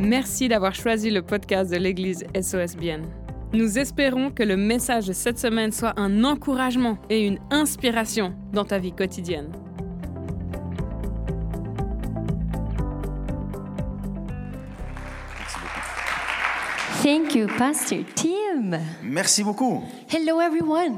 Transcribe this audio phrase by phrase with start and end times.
[0.00, 3.02] Merci d'avoir choisi le podcast de l'Église SOS Bien.
[3.52, 8.64] Nous espérons que le message de cette semaine soit un encouragement et une inspiration dans
[8.64, 9.52] ta vie quotidienne.
[17.02, 18.80] Thank you, Pastor Tim.
[19.02, 19.82] Merci beaucoup.
[20.08, 20.96] Hello, everyone.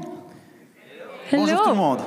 [1.29, 1.99] Bonjour tout le monde.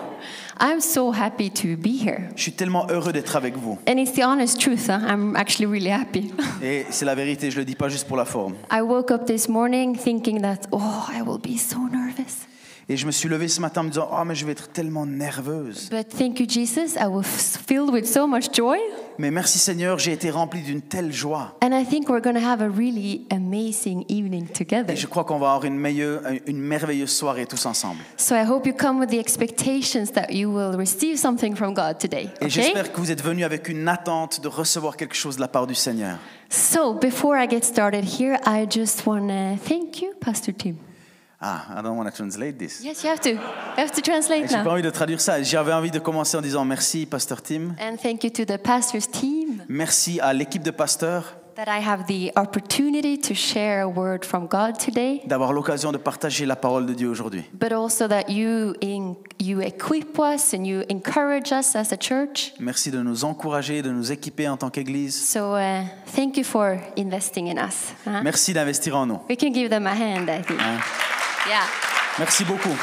[0.59, 2.31] I'm so happy to be here.
[2.35, 3.79] Je suis tellement heureux d'être avec vous.
[3.87, 5.01] And it's the honest truth, huh?
[5.07, 6.33] I'm actually really happy.
[6.63, 8.55] Et c'est la vérité, je le dis pas juste pour la forme.
[8.73, 12.47] I woke up this morning thinking that, oh, I will be so nervous.
[12.89, 14.69] Et je me suis levé ce matin en me disant, oh mais je vais être
[14.69, 15.89] tellement nerveuse.
[15.91, 16.95] But thank you, Jesus.
[16.97, 17.25] I was
[17.67, 18.79] filled with so much joy.
[19.19, 21.57] Mais merci Seigneur, j'ai été rempli d'une telle joie.
[21.65, 24.93] And I think we're going to have a really amazing evening together.
[24.93, 27.99] Et je crois qu'on va avoir une, meilleure, une merveilleuse soirée tous ensemble.
[28.17, 31.99] So I hope you come with the expectations that you will receive something from God
[31.99, 32.29] today.
[32.41, 32.51] Et Okay?
[32.51, 35.67] j'espère que vous êtes venus avec une attente de recevoir quelque chose de la part
[35.67, 36.19] du Seigneur.
[36.51, 40.77] So before I get started here, I just want to thank you, Pastor Tim.
[41.41, 42.83] Ah, I don't want to translate this.
[42.83, 43.31] Yes, you have to.
[43.31, 43.39] You
[43.77, 45.43] have to translate J'ai pas envie de traduire ça.
[45.43, 47.75] J'avais envie de commencer en disant merci, Pasteur Tim.
[47.79, 52.05] And thank you to the pastor's team Merci à l'équipe de pasteurs that I have
[52.07, 56.85] the opportunity to share a word from God today, d'avoir l'occasion de partager la parole
[56.85, 57.45] de Dieu aujourd'hui.
[57.55, 62.53] but also that you in, you equip us and you encourage us as a church.
[62.61, 65.15] Merci de nous encourager, de nous équiper en tant qu'Église.
[65.15, 67.93] So uh, thank you for investing in us.
[68.07, 68.23] huh?
[68.23, 69.21] Merci d'investir en nous.
[69.31, 70.61] We can give them a hand, I think.
[70.61, 70.81] Hein?
[71.49, 71.65] Yeah.
[72.19, 72.77] Merci beaucoup.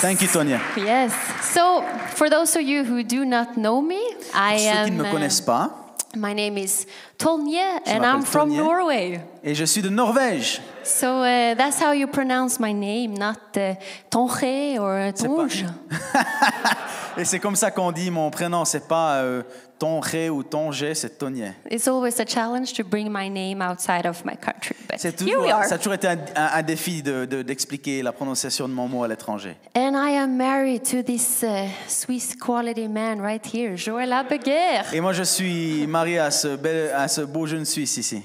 [0.00, 0.60] Thank you, Tonya.
[0.76, 1.12] Yes.
[1.52, 1.82] So
[2.14, 4.00] for those of you who do not know me,
[4.34, 4.96] I Pour ceux qui am.
[4.96, 5.70] ne me connaissent pas,
[6.16, 6.86] my name is
[7.18, 8.54] Je and I'm from.
[8.56, 9.20] Norway.
[9.42, 10.60] et je suis de Norvège.
[10.88, 13.74] So uh, that's how you pronounce my name, not uh,
[14.10, 15.64] Tonje or Tonge.
[17.18, 18.64] Et c'est comme ça qu'on dit mon prénom.
[18.64, 19.42] C'est pas euh,
[19.78, 21.52] Tonré ou Tongé, c'est Tonier.
[21.70, 25.26] It's always a challenge to bring my name outside of my country, but C'est here
[25.32, 25.64] toujours, we are.
[25.64, 28.86] ça a toujours été un, un- un défi de- de- d'expliquer la prononciation de mon
[28.88, 29.56] mot à l'étranger.
[29.76, 34.82] And I am married to this uh, Swiss quality man right here, Joël Abeguer.
[34.92, 38.22] Et moi, je suis marié à ce, bel- à ce beau jeune Suisse ici.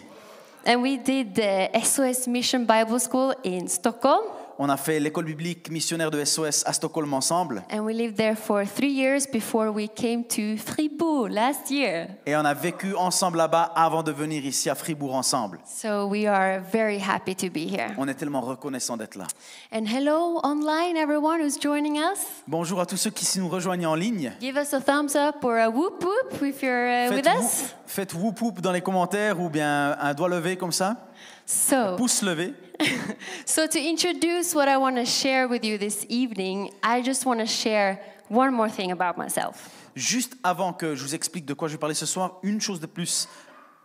[0.65, 4.23] And we did the SOS Mission Bible School in Stockholm.
[4.59, 7.63] On a fait l'école biblique missionnaire de SOS à Stockholm ensemble.
[7.71, 12.07] And we lived there for three years before we came to Fribourg last year.
[12.27, 15.59] Et on a vécu ensemble là-bas avant de venir ici à Fribourg ensemble.
[15.65, 17.93] So we are very happy to be here.
[17.97, 19.25] On est tellement reconnaissants d'être là.
[19.73, 22.19] And hello online, everyone who's joining us.
[22.47, 24.33] Bonjour à tous ceux qui nous rejoignent en ligne.
[24.39, 27.61] Give us a thumbs up or a whoop whoop if you're uh, with Faites us.
[27.61, 30.95] whoop, faites whoop whoop dans les commentaires ou bien un doigt levé comme ça,
[31.45, 32.53] So, pouce levé.
[33.45, 37.39] so to introduce what I want to share with you this evening, I just want
[37.39, 37.99] to share
[38.29, 39.69] one more thing about myself.
[39.95, 42.79] Juste avant que je vous explique de quoi je vais parler ce soir, une chose
[42.79, 43.27] de plus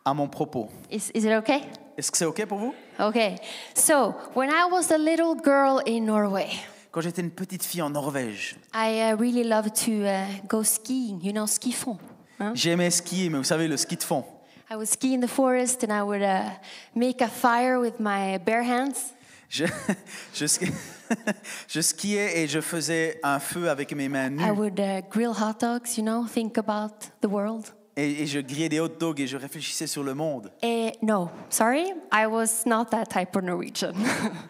[0.04, 0.68] à mon propos.
[0.90, 1.60] Is, is it okay?
[1.98, 2.74] Est-ce que c'est OK pour vous?
[2.98, 3.36] Okay.
[3.74, 6.48] So, when I was a little girl in Norway,
[6.90, 11.20] Quand j'étais une petite fille en Norvège, I uh, really loved to uh, go skiing,
[11.22, 11.98] you know, ski fond.
[12.40, 12.52] huh?
[12.54, 14.24] j'aimais skier, mais vous savez, le ski de fond.
[14.70, 16.50] I would ski in the forest and I would uh,
[16.94, 19.14] make a fire with my bare hands.
[19.48, 19.64] Je,
[20.34, 20.72] je, ski-
[21.68, 24.42] je skiais et je faisais un feu avec mes mains nues.
[24.44, 27.72] I would uh, grill hot dogs, you know, think about the world.
[27.96, 30.52] Et, et je grillais des hot dogs et je réfléchissais sur le monde.
[30.62, 33.94] Eh, no, sorry, I was not that type of Norwegian.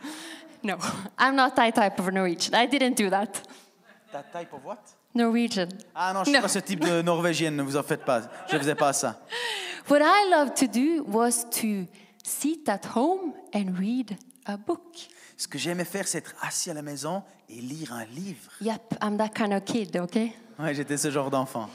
[0.65, 0.77] no,
[1.17, 2.55] I'm not that type of Norwegian.
[2.55, 3.41] I didn't do that.
[4.13, 4.81] That type of what
[5.15, 5.69] Norwegian.
[5.95, 6.43] Ah non, je suis No.
[6.43, 8.23] pas ce type de norvégienne, ne vous en faites pas.
[8.51, 9.21] Je faisais pas ça.
[9.91, 11.87] What I loved to do was to
[12.23, 14.83] sit at home and read a book.
[15.37, 18.51] Ce que j'aimais faire, c'est être assis à la maison et lire un livre.
[18.61, 20.33] Yep, I'm that kind of kid, okay?
[20.59, 21.71] Ouais, j'étais ce genre d'enfant.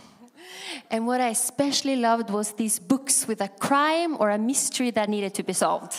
[0.91, 5.07] And what I especially loved was these books with a crime or a mystery that
[5.07, 5.93] needed to be solved.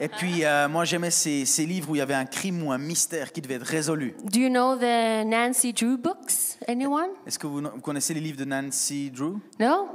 [0.00, 2.70] Et puis, euh, moi, j'aimais ces, ces livres où il y avait un crime ou
[2.70, 4.14] un mystère qui devait être résolu.
[4.22, 6.56] Do you know the Nancy Drew books?
[6.68, 7.10] Anyone?
[7.26, 9.40] Est-ce que vous, vous connaissez les livres de Nancy Drew?
[9.58, 9.88] No?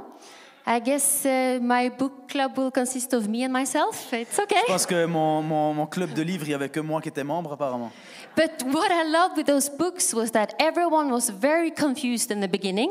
[0.66, 4.10] I guess uh, my book club will consist of me and myself.
[4.14, 4.60] It's okay.
[4.66, 7.10] Je pense que mon, mon, mon club de livres, il n'y avait que moi qui
[7.10, 7.92] étais membre, apparemment.
[8.34, 12.48] But what I loved with those books was that everyone was very confused in the
[12.50, 12.88] beginning,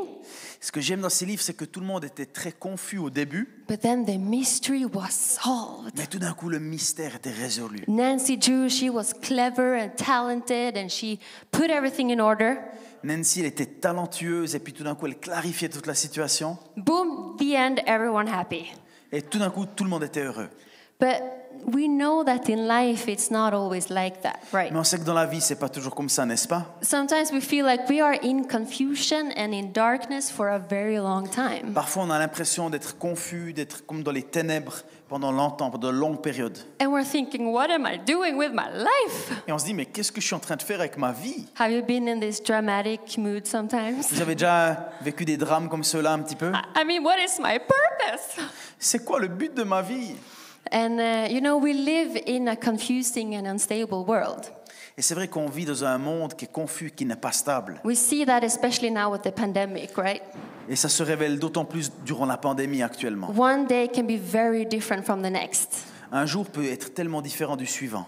[0.64, 3.10] Ce que j'aime dans ces livres, c'est que tout le monde était très confus au
[3.10, 5.92] début, but then the mystery was solved.
[5.94, 7.84] mais tout d'un coup, le mystère était résolu.
[7.86, 11.18] Nancy Drew, she was clever and talented, and she
[11.50, 12.56] put everything in order.
[13.02, 16.56] Nancy, elle était talentueuse, et puis tout d'un coup, elle clarifiait toute la situation.
[16.78, 18.72] Boom, the end, everyone happy.
[19.12, 20.48] Et tout d'un coup, tout le monde était heureux.
[20.98, 21.20] But
[21.66, 24.70] we know that in life it's not always like that, right?
[24.70, 26.76] Mais on sait que dans la vie, c'est pas toujours comme ça, n'est-ce pas?
[26.82, 31.28] Sometimes we feel like we are in confusion and in darkness for a very long
[31.28, 31.72] time.
[31.74, 35.92] Parfois, on a l'impression d'être confus, d'être comme dans les ténèbres pendant longtemps, pendant de
[35.92, 36.58] longues périodes.
[36.80, 39.42] And we're thinking, what am I doing with my life?
[39.46, 41.12] Et on se dit, mais qu'est-ce que je suis en train de faire avec ma
[41.12, 41.46] vie?
[41.58, 44.10] Have you been in this dramatic mood sometimes?
[44.10, 46.52] Vous avez déjà vécu des drames comme ceux-là un petit peu?
[46.74, 48.44] I mean, what is my purpose?
[48.78, 50.16] C'est quoi le but de ma vie?
[50.72, 54.50] And uh, you know, we live in a confusing and unstable world.
[54.96, 57.80] Et c'est vrai qu'on vit dans un monde qui est confus, qui n'est pas stable.
[57.84, 60.22] We see that especially now with the pandemic, right?
[60.68, 63.30] Et ça se révèle d'autant plus durant la pandémie actuellement.
[63.36, 65.84] One day can be very different from the next.
[66.12, 68.06] Un jour peut être tellement différent du suivant.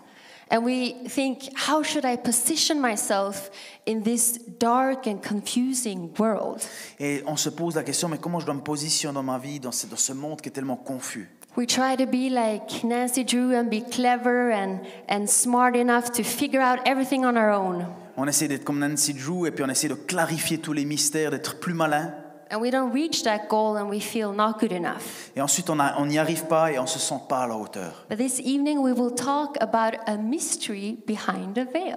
[0.49, 3.51] And we think, how should I position myself
[3.89, 6.63] in this dark and confusing world?
[7.01, 9.59] Et on se pose la question, mais comment je dois me positionner dans ma vie,
[9.59, 11.29] dans ce, dans ce monde qui est tellement confus?
[11.57, 16.23] We try to be like Nancy Drew and be clever and, and smart enough to
[16.23, 17.87] figure out everything on our own.
[18.19, 21.31] On essaie d'être comme Nancy Drew et puis on essaie de clarifier tous les mystères,
[21.31, 22.13] d'être plus malin.
[22.49, 25.31] And we don't reach that goal and we feel not good enough.
[25.35, 28.07] Et ensuite, on a- n'y arrive pas et on se sent pas à la hauteur.
[28.09, 31.97] But this evening we will talk about a mystery behind the veil.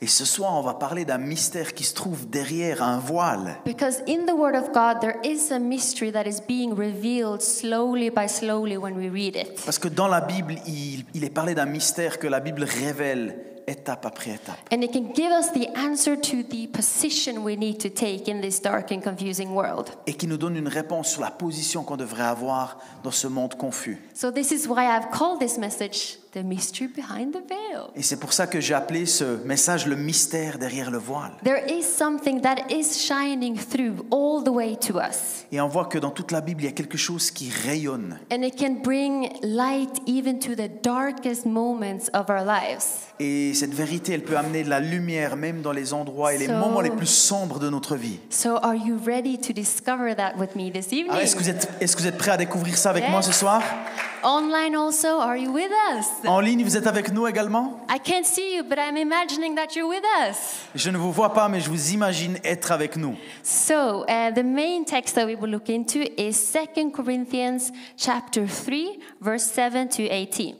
[0.00, 3.56] Et ce soir, on va parler d'un mystère qui se trouve derrière un voile.
[3.64, 8.10] Because in the Word of God, there is a mystery that is being revealed slowly
[8.10, 9.60] by slowly when we read it.
[9.64, 13.36] Parce que dans la Bible, il, il est parlé d'un mystère que la Bible révèle
[13.68, 14.58] étape après étape.
[14.72, 18.40] And it can give us the answer to the position we need to take in
[18.40, 19.90] this dark and confusing world.
[20.06, 23.54] Et qui nous donne une réponse sur la position qu'on devrait avoir dans ce monde
[23.54, 23.98] confus.
[24.14, 27.84] So, this is why I've called this message The Mystery Behind the Veil.
[27.96, 31.32] Et c'est pour ça que j'ai appelé ce message le mystère derrière le voile.
[31.42, 35.46] There is something that is shining through all the way to us.
[35.50, 38.18] Et on voit que dans toute la Bible, il y a quelque chose qui rayonne.
[38.30, 43.06] And it can bring light even to the darkest moments of our lives.
[43.20, 46.46] Et cette vérité, elle peut amener de la lumière même dans les endroits et les
[46.46, 48.20] So- moments les plus sombres de notre vie.
[48.30, 51.08] So, are you ready to discover that with me this evening?
[51.10, 53.22] Alors, est-ce que vous êtes, est-ce que vous êtes prêts à découvrir ça avec moi
[53.22, 53.38] ce Yes.
[53.38, 53.62] soir?
[54.24, 56.06] Online also, are you with us?
[56.26, 57.80] En ligne, vous êtes avec nous également?
[57.88, 60.36] I can't see you, but I'm imagining that you're with us.
[60.74, 63.16] Je ne vous vois pas, mais je vous imagine être avec nous.
[63.42, 68.98] So, uh, the main text that we will look into is 2 Corinthians chapter 3,
[69.20, 70.56] verse 7 to 18.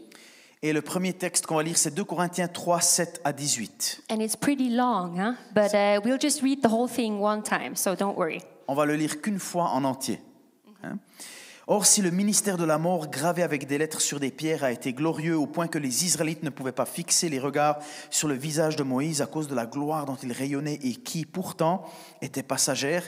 [0.63, 4.03] Et le premier texte qu'on va lire, c'est 2 Corinthiens 3, 7 à 18.
[4.11, 5.35] And it's pretty long, huh?
[5.55, 8.43] But uh, we'll just read the whole thing one time, so don't worry.
[8.67, 10.21] On va le lire qu'une fois en entier.
[10.83, 10.99] Hein?
[11.71, 14.73] Or, si le ministère de la mort gravé avec des lettres sur des pierres a
[14.73, 17.79] été glorieux au point que les Israélites ne pouvaient pas fixer les regards
[18.09, 21.27] sur le visage de Moïse à cause de la gloire dont il rayonnait et qui,
[21.27, 21.85] pourtant,
[22.23, 23.07] était passagère,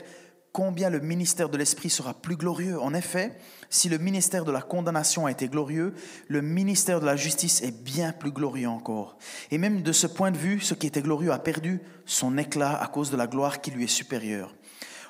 [0.51, 2.79] combien le ministère de l'Esprit sera plus glorieux?
[2.79, 3.35] En effet,
[3.71, 5.95] si le ministère de la condamnation a été glorieux,
[6.27, 9.17] le ministère de la justice est bien plus glorieux encore.
[9.49, 12.79] Et même de ce point de vue, ce qui était glorieux a perdu son éclat
[12.79, 14.53] à cause de la gloire qui lui est supérieure.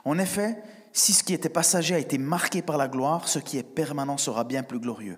[0.06, 0.58] En effet,
[0.94, 4.18] si ce qui était passager a été marqué par la gloire, ce qui est permanent
[4.18, 5.18] sera bien plus glorieux.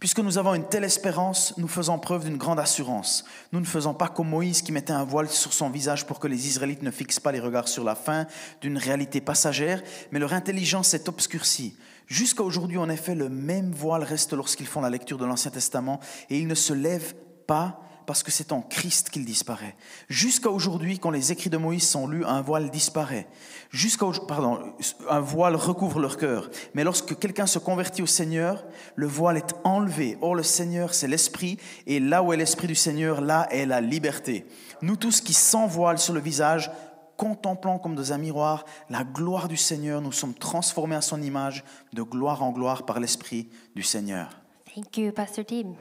[0.00, 3.26] Puisque nous avons une telle espérance, nous faisons preuve d'une grande assurance.
[3.52, 6.26] Nous ne faisons pas comme Moïse qui mettait un voile sur son visage pour que
[6.26, 8.26] les Israélites ne fixent pas les regards sur la fin
[8.62, 11.76] d'une réalité passagère, mais leur intelligence s'est obscurcie.
[12.06, 16.00] Jusqu'à aujourd'hui, en effet, le même voile reste lorsqu'ils font la lecture de l'Ancien Testament
[16.30, 17.14] et ils ne se lèvent
[17.46, 19.76] pas parce que c'est en Christ qu'il disparaît.
[20.08, 23.28] Jusqu'à aujourd'hui, quand les écrits de Moïse sont lus, un voile disparaît.
[23.70, 24.74] Jusqu'à pardon,
[25.08, 26.50] un voile recouvre leur cœur.
[26.74, 28.64] Mais lorsque quelqu'un se convertit au Seigneur,
[28.96, 30.18] le voile est enlevé.
[30.22, 33.80] Or, le Seigneur, c'est l'Esprit, et là où est l'Esprit du Seigneur, là est la
[33.80, 34.44] liberté.
[34.82, 36.68] Nous tous qui sans voile sur le visage,
[37.16, 41.62] contemplant comme dans un miroir la gloire du Seigneur, nous sommes transformés à son image,
[41.92, 44.30] de gloire en gloire par l'Esprit du Seigneur.
[44.74, 45.76] Thank you, Pastor Tim.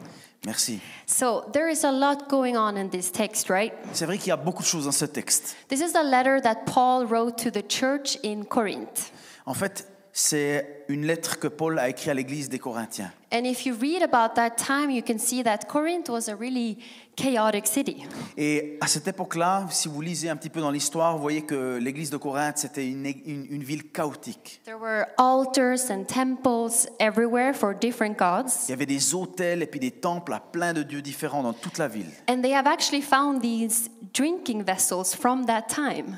[0.46, 0.80] Merci.
[1.06, 3.74] So, there is a lot going on in this text, right?
[3.92, 5.56] C'est vrai qu'il y a beaucoup de choses dans ce texte.
[5.68, 9.12] This is the letter that Paul wrote to the church in Corinth.
[9.46, 13.12] En fait, c'est une lettre que Paul a écrite à l'église des Corinthiens.
[13.32, 16.80] And if you read about that time, you can see that Corinth was a really
[17.16, 17.98] chaotic city.
[18.36, 21.78] Et à cette époque-là, si vous lisez un petit peu dans l'histoire, vous voyez que
[21.78, 24.62] l'église de Corinthe, c'était une, une- une ville chaotique.
[24.66, 28.66] There were altars and temples everywhere for different gods.
[28.68, 31.54] Il y avait des hôtels et puis des temples à plein de dieux différents dans
[31.54, 32.10] toute la ville.
[32.28, 36.18] And they have actually found these drinking vessels from that time.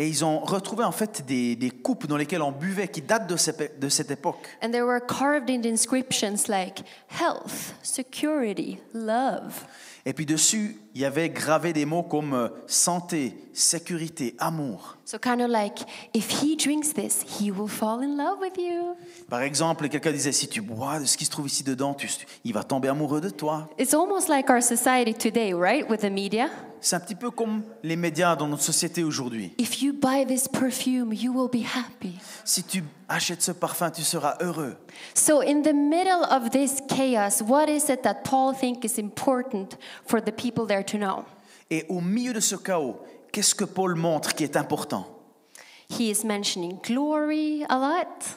[0.00, 3.26] Et ils ont retrouvé en fait des, des coupes dans lesquelles on buvait qui datent
[3.28, 4.46] de, cette- de cette époque.
[4.62, 6.84] And they were carved in inscriptions like
[7.20, 9.64] health, security, love.
[10.06, 14.96] Et puis dessus, il y avait gravé des mots comme euh, santé, sécurité, amour.
[15.04, 15.80] So, kind of like,
[16.14, 18.94] if he drinks this, he will fall in love with you.
[19.28, 22.08] Par exemple, quelqu'un disait, si tu bois de ce qui se trouve ici dedans, tu-
[22.44, 23.68] il va tomber amoureux de toi.
[23.78, 25.88] It's almost like our society today, right?
[25.88, 26.48] With the media?
[26.80, 29.52] C'est un petit peu comme les médias dans notre société aujourd'hui.
[29.58, 32.14] If you buy this perfume, you will be happy.
[32.44, 34.76] Si tu achètes ce parfum, tu seras heureux.
[35.14, 39.76] So, in the middle of this chaos, what is it that Paul thinks is important
[40.06, 41.24] for the people there to know?
[41.70, 42.96] Et au milieu de ce chaos,
[43.32, 45.06] qu'est-ce que Paul montre qui est important?
[45.90, 48.36] He is mentioning glory a lot,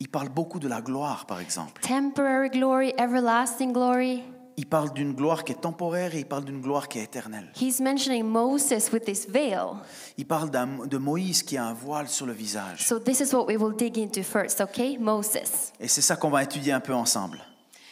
[0.00, 1.82] Il parle beaucoup de la gloire, par exemple.
[1.82, 4.22] temporary glory, everlasting glory.
[4.60, 7.50] Il parle d'une gloire qui est temporaire et il parle d'une gloire qui est éternelle.
[7.58, 9.56] He's mentioning Moses with this veil.
[10.18, 12.86] Il parle de Moïse qui a un voile sur le visage.
[12.86, 14.98] So, this is what we will dig into first, okay?
[14.98, 15.72] Moses.
[15.80, 17.38] Et c'est ça qu'on va étudier un peu ensemble.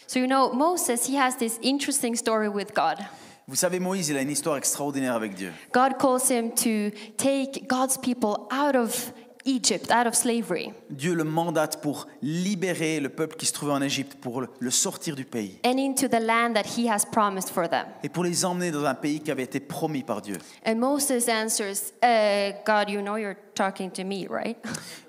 [0.06, 2.98] So, you know, Moses, he has this interesting story with God.
[3.46, 5.54] Vous savez, Moïse, il a une histoire extraordinaire avec Dieu.
[5.72, 9.14] God calls him to take God's people out of
[9.48, 13.80] Egypt, out of slavery, Dieu le mandate pour libérer le peuple qui se trouvait en
[13.82, 17.68] Égypte, pour le- sortir du pays and into the land that he has promised for
[17.68, 17.86] them.
[18.02, 20.36] et pour les emmener dans un pays qui avait été promis par Dieu.
[20.66, 24.56] And Moses answers, uh, God, you know you're talking to me, right?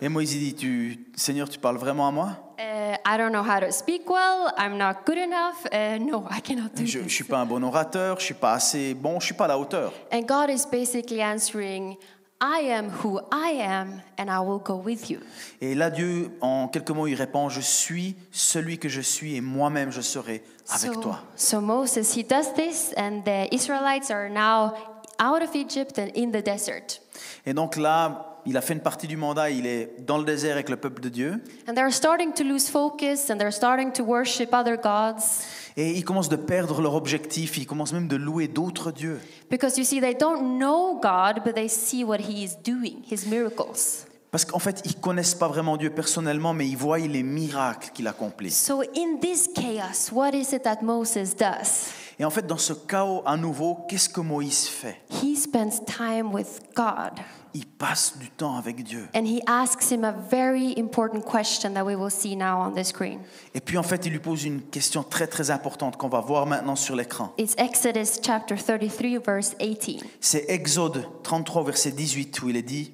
[0.01, 2.29] Et Moïse dit, tu, Seigneur, tu parles vraiment à moi?
[2.57, 4.51] Uh, I don't know how to speak well.
[4.57, 5.65] I'm not good enough.
[5.71, 7.13] Uh, no, I cannot do Je ne this.
[7.13, 9.57] suis pas un bon orateur, je suis pas assez bon, je suis pas à la
[9.59, 9.93] hauteur.
[10.11, 11.95] And God is basically answering,
[12.41, 15.19] I am who I am, and I will go with you.
[15.59, 19.41] Et là, Dieu, en quelques mots, il répond, je suis celui que je suis et
[19.41, 21.19] moi-même je serai avec so, toi.
[21.35, 24.73] so Moses, he does this, and the Israelites are now
[25.19, 27.01] out of Egypt and in the desert.
[27.45, 30.53] Et donc là, il a fait une partie du mandat, il est dans le désert
[30.53, 31.43] avec le peuple de Dieu.
[31.67, 35.43] And they're starting to lose focus and they're starting to worship other gods.
[35.77, 39.19] Et ils commencent de perdre leur objectif, ils commencent même de louer d'autres dieux.
[39.49, 43.27] Because you see, they don't know God, but they see what He is doing, His
[43.27, 44.05] miracles.
[44.31, 48.07] Parce qu'en fait, ils connaissent pas vraiment Dieu personnellement, mais ils voient les miracles qu'il
[48.07, 48.51] accomplit.
[48.51, 51.91] So, in this chaos, what is it that Moses does?
[52.19, 55.01] Et en fait, dans ce chaos à nouveau, qu'est-ce que Moïse fait?
[55.23, 57.19] He spends time with God
[57.53, 59.07] Il passe du temps avec Dieu.
[59.15, 62.83] and he asks him a very important question that we will see now on the
[62.83, 63.19] screen.
[63.55, 66.45] Et puis en fait, il lui pose une question très très importante qu'on va voir
[66.45, 67.33] maintenant sur l'écran.
[67.37, 70.03] It's Exodus chapter 33, verse 18.
[70.19, 72.93] C'est Exode 33, verset 18, où il est dit,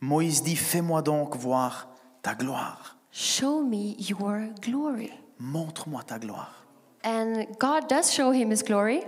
[0.00, 1.88] Moïse dit, fais-moi donc voir
[2.22, 2.96] ta gloire.
[3.12, 5.10] Show me your glory.
[5.38, 6.64] Montre-moi ta gloire.
[7.04, 9.00] And God does show him his glory,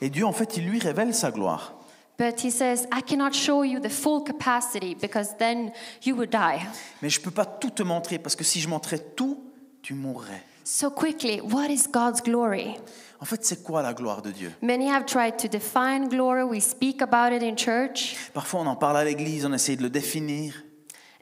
[0.00, 1.74] Et Dieu, en fait, il lui révèle sa gloire.
[2.20, 5.72] But he says, I cannot show you the full capacity because then
[6.02, 6.60] you would die.
[7.00, 9.38] Mais je ne peux pas tout te montrer, parce que si je montrais tout,
[9.80, 10.42] tu mourrais.
[10.62, 12.76] So, quickly, what is God's glory?
[13.22, 14.52] En fait, c'est quoi la gloire de Dieu?
[14.60, 16.44] Many have tried to define glory.
[16.44, 18.16] We speak about it in church.
[18.34, 20.62] Parfois, on en parle à l'église, on essaye de le définir.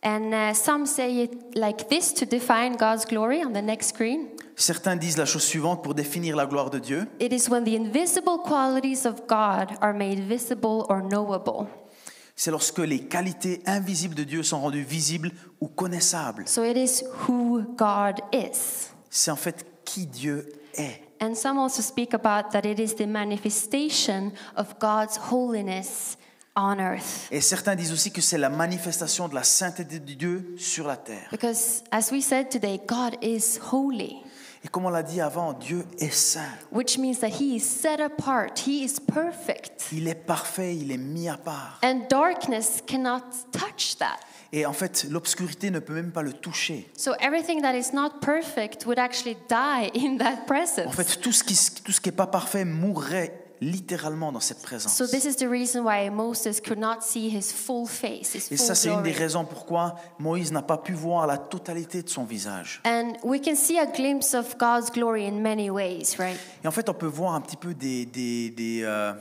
[0.02, 4.28] And uh, some say it like this to define God's glory on the next screen.
[4.54, 7.06] Certains disent la chose suivante pour définir la gloire de Dieu.
[7.20, 11.68] It is when the invisible qualities of God are made visible or knowable.
[12.34, 16.46] C'est lorsque les qualités invisibles de Dieu sont rendues visibles ou connaissables.
[16.46, 18.90] So it is who God is.
[19.10, 21.02] C'est en fait qui Dieu est.
[21.20, 26.17] And some also speak about that it is the manifestation of God's holiness
[26.58, 27.28] on earth.
[27.30, 30.96] Et certains disent aussi que c'est la manifestation de la sainteté de Dieu sur la
[30.96, 31.28] terre.
[31.30, 34.16] Because as we said today, God is holy,
[34.64, 36.40] Et comme on l'a dit avant, Dieu est saint.
[36.72, 39.86] which means that He is set apart, He is perfect.
[39.92, 41.78] Il est parfait, il est mis à part.
[41.84, 43.22] And darkness cannot
[43.52, 44.18] touch that.
[44.50, 46.90] Et en fait, l'obscurité ne peut même pas le toucher.
[46.96, 50.94] So everything that is not perfect would actually die in that En presence.
[50.94, 54.94] fait, tout ce qui tout ce qui est pas parfait mourrait littéralement dans cette présence.
[54.96, 58.56] So this is the reason why Moses could not see his full face, his Et
[58.56, 59.24] full ça, c'est une des glory.
[59.24, 62.80] raisons pourquoi Moïse n'a pas pu voir la totalité de son visage.
[62.86, 66.38] And we can see a glimpse of God's glory in many ways, right?
[66.64, 69.12] Et en fait, on peut voir un petit peu des, des, des, euh,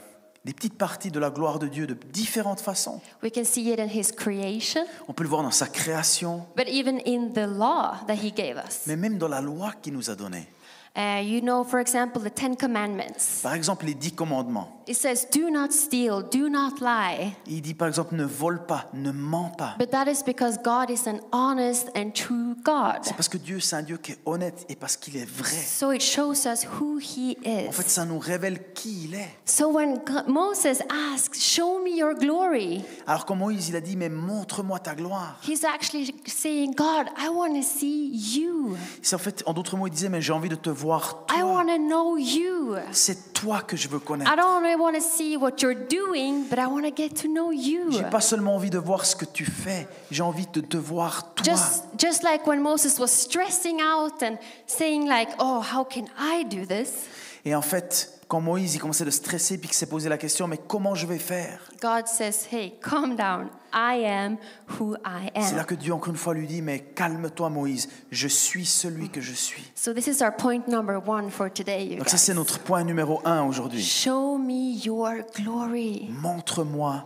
[0.46, 3.01] des petites parties de la gloire de Dieu de différentes façons.
[3.24, 6.67] We can see it in his creation, On peut le voir dans sa création, but
[6.70, 8.82] even in the law that he gave us.
[8.86, 10.48] mais même dans la loi qu'il nous a donnée.
[10.97, 13.41] Uh, you know, for example, the Ten Commandments.
[13.43, 14.69] Par exemple, les dix commandements.
[14.87, 17.35] It says, Do not steal, do not lie.
[17.45, 19.75] Il dit par exemple, ne vole pas, ne mens pas.
[19.77, 23.01] But that is because God is an honest and true God.
[23.03, 25.51] C'est parce que Dieu, c'est un Dieu qui est honnête et parce qu'il est vrai.
[25.51, 27.89] So it shows us who he En fait, is.
[27.89, 29.29] ça nous révèle qui il est.
[29.45, 30.81] So when Moses
[31.13, 35.37] asks, Show me your glory, Alors quand Moïse, il a dit, mais montre-moi ta gloire.
[35.47, 38.75] he's actually saying, God, I want to see you.
[39.03, 40.87] C'est en fait, en d'autres mots, il disait, mais j'ai envie de te voir
[41.29, 41.44] I toi.
[41.44, 42.75] want to know you.
[42.91, 44.32] C'est toi que je veux connaître.
[44.32, 47.27] I don't only want to see what you're doing, but I want to get to
[47.27, 47.91] know you.
[47.91, 51.34] J'ai pas seulement envie de voir ce que tu fais, j'ai envie de te voir
[51.34, 51.46] toi.
[51.46, 56.44] Just, just like when Moses was stressing out and saying like, "Oh, how can I
[56.44, 57.08] do this?"
[57.46, 60.48] Et en fait, quand Moïse il commençait de stresser puis qu'il s'est posé la question,
[60.48, 61.60] mais comment je vais faire?
[61.81, 63.48] God says, "Hey, calm down.
[63.74, 64.38] I am
[64.79, 67.88] who I C'est là am." que Dieu encore une fois lui dit, mais calme-toi Moïse,
[68.12, 69.63] je suis celui que je suis.
[69.75, 72.24] So this is our point number one for today, you Donc ça guys.
[72.24, 73.81] c'est notre point numéro un aujourd'hui.
[73.84, 76.07] Show me your glory.
[76.10, 77.05] Montre-moi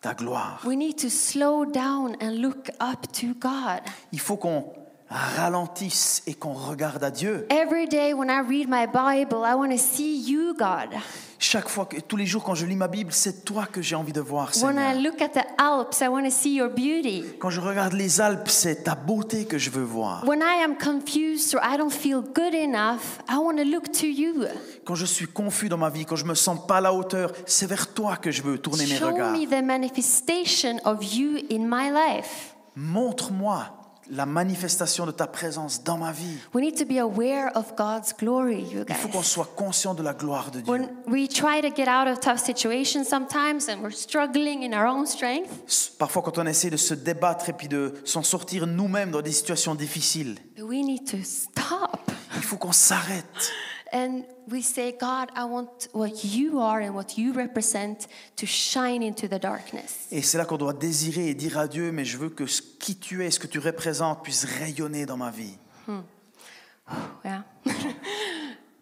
[0.00, 0.60] ta gloire.
[0.64, 3.80] We need to slow down and look up to God.
[4.12, 4.64] Il faut qu'on
[5.10, 7.46] ralentisse et qu'on regarde à Dieu.
[7.50, 10.90] Every day when I read my Bible, I want to see you, God.
[11.40, 13.94] Chaque fois, que, tous les jours quand je lis ma Bible, c'est toi que j'ai
[13.94, 15.02] envie de voir, When I Seigneur.
[15.12, 17.22] look at the Alps, I want to see your beauty.
[17.38, 20.24] Quand je regarde les Alpes, c'est ta beauté que je veux voir.
[20.26, 24.06] When I am confused or I don't feel good enough, I want to look to
[24.06, 24.46] you.
[24.84, 27.30] Quand je suis confus dans ma vie, quand je me sens pas à la hauteur,
[27.46, 29.32] c'est vers toi que je veux tourner mes Show regards.
[29.32, 32.56] me the manifestation of you in my life.
[32.74, 33.64] Montre-moi
[34.10, 36.38] la manifestation de ta présence dans ma vie.
[36.54, 40.02] We need to be aware of God's glory, you Il faut qu'on soit conscient de
[40.02, 40.72] la gloire de Dieu.
[40.72, 44.86] When we try to get out of tough situations sometimes and we're struggling in our
[44.86, 45.48] own strength,
[45.98, 49.32] Parfois, quand on essaie de se débattre et puis de s'en sortir nous-mêmes dans des
[49.32, 52.10] situations difficiles, we need to stop.
[52.36, 53.50] il faut qu'on s'arrête
[53.92, 59.02] And we say, God, I want what you are and what you represent to shine
[59.02, 60.08] into the darkness.
[60.10, 62.60] Et c'est là qu'on doit désirer et dire à Dieu, mais je veux que ce
[62.60, 65.56] qui tu es, ce que tu représentes puisse rayonner dans ma vie.
[67.24, 67.44] Yeah.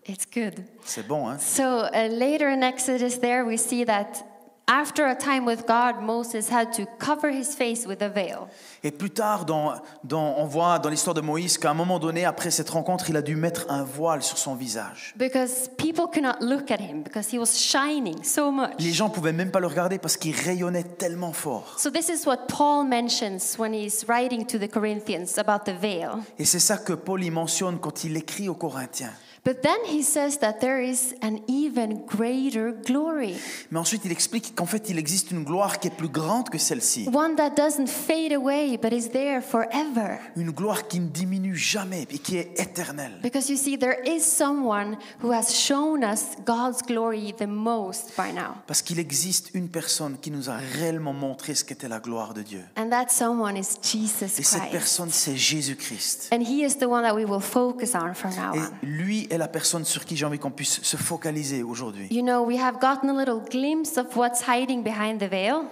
[0.06, 0.64] it's good.
[0.84, 4.24] C'est bon, hein So uh, later in Exodus, there we see that
[4.68, 8.48] after a time with God, Moses had to cover his face with a veil.
[8.82, 12.24] Et plus tard, dans, dans- on voit dans l'histoire de Moïse qu'à un moment donné,
[12.24, 15.14] après cette rencontre, il a dû mettre un voile sur son visage.
[15.16, 18.72] Because people could not look at him because he was shining so much.
[18.80, 21.76] Les gens pouvaient même pas le regarder parce qu'il rayonnait tellement fort.
[21.78, 26.08] So this is what Paul mentions when he's writing to the Corinthians about the veil.
[26.38, 29.12] Et c'est ça que Paul y mentionne quand il écrit aux Corinthiens.
[29.46, 33.36] But then he says that there is an even greater glory,
[33.70, 36.58] Mais ensuite, il explique qu'en fait, il existe une gloire qui est plus grande que
[36.58, 37.08] celle-ci.
[37.14, 40.18] one that doesn't fade away but is there forever.
[40.34, 43.20] Une gloire qui ne diminue jamais et qui est éternelle.
[43.22, 48.32] Because you see, there is someone who has shown us God's glory the most by
[48.32, 48.56] now.
[48.66, 52.42] Parce qu'il existe une personne qui nous a réellement montré ce qu'était la gloire de
[52.42, 52.64] Dieu.
[52.76, 54.72] And that someone is Jesus Et cette Christ.
[54.72, 56.30] personne, c'est Jésus-Christ.
[56.32, 58.70] And he is the one that we will focus on from now Et on.
[58.82, 62.08] lui est la personne sur qui j'ai envie qu'on puisse se focaliser aujourd'hui.
[62.10, 65.62] You know, we have gotten a little glimpse of what's hiding behind the veil.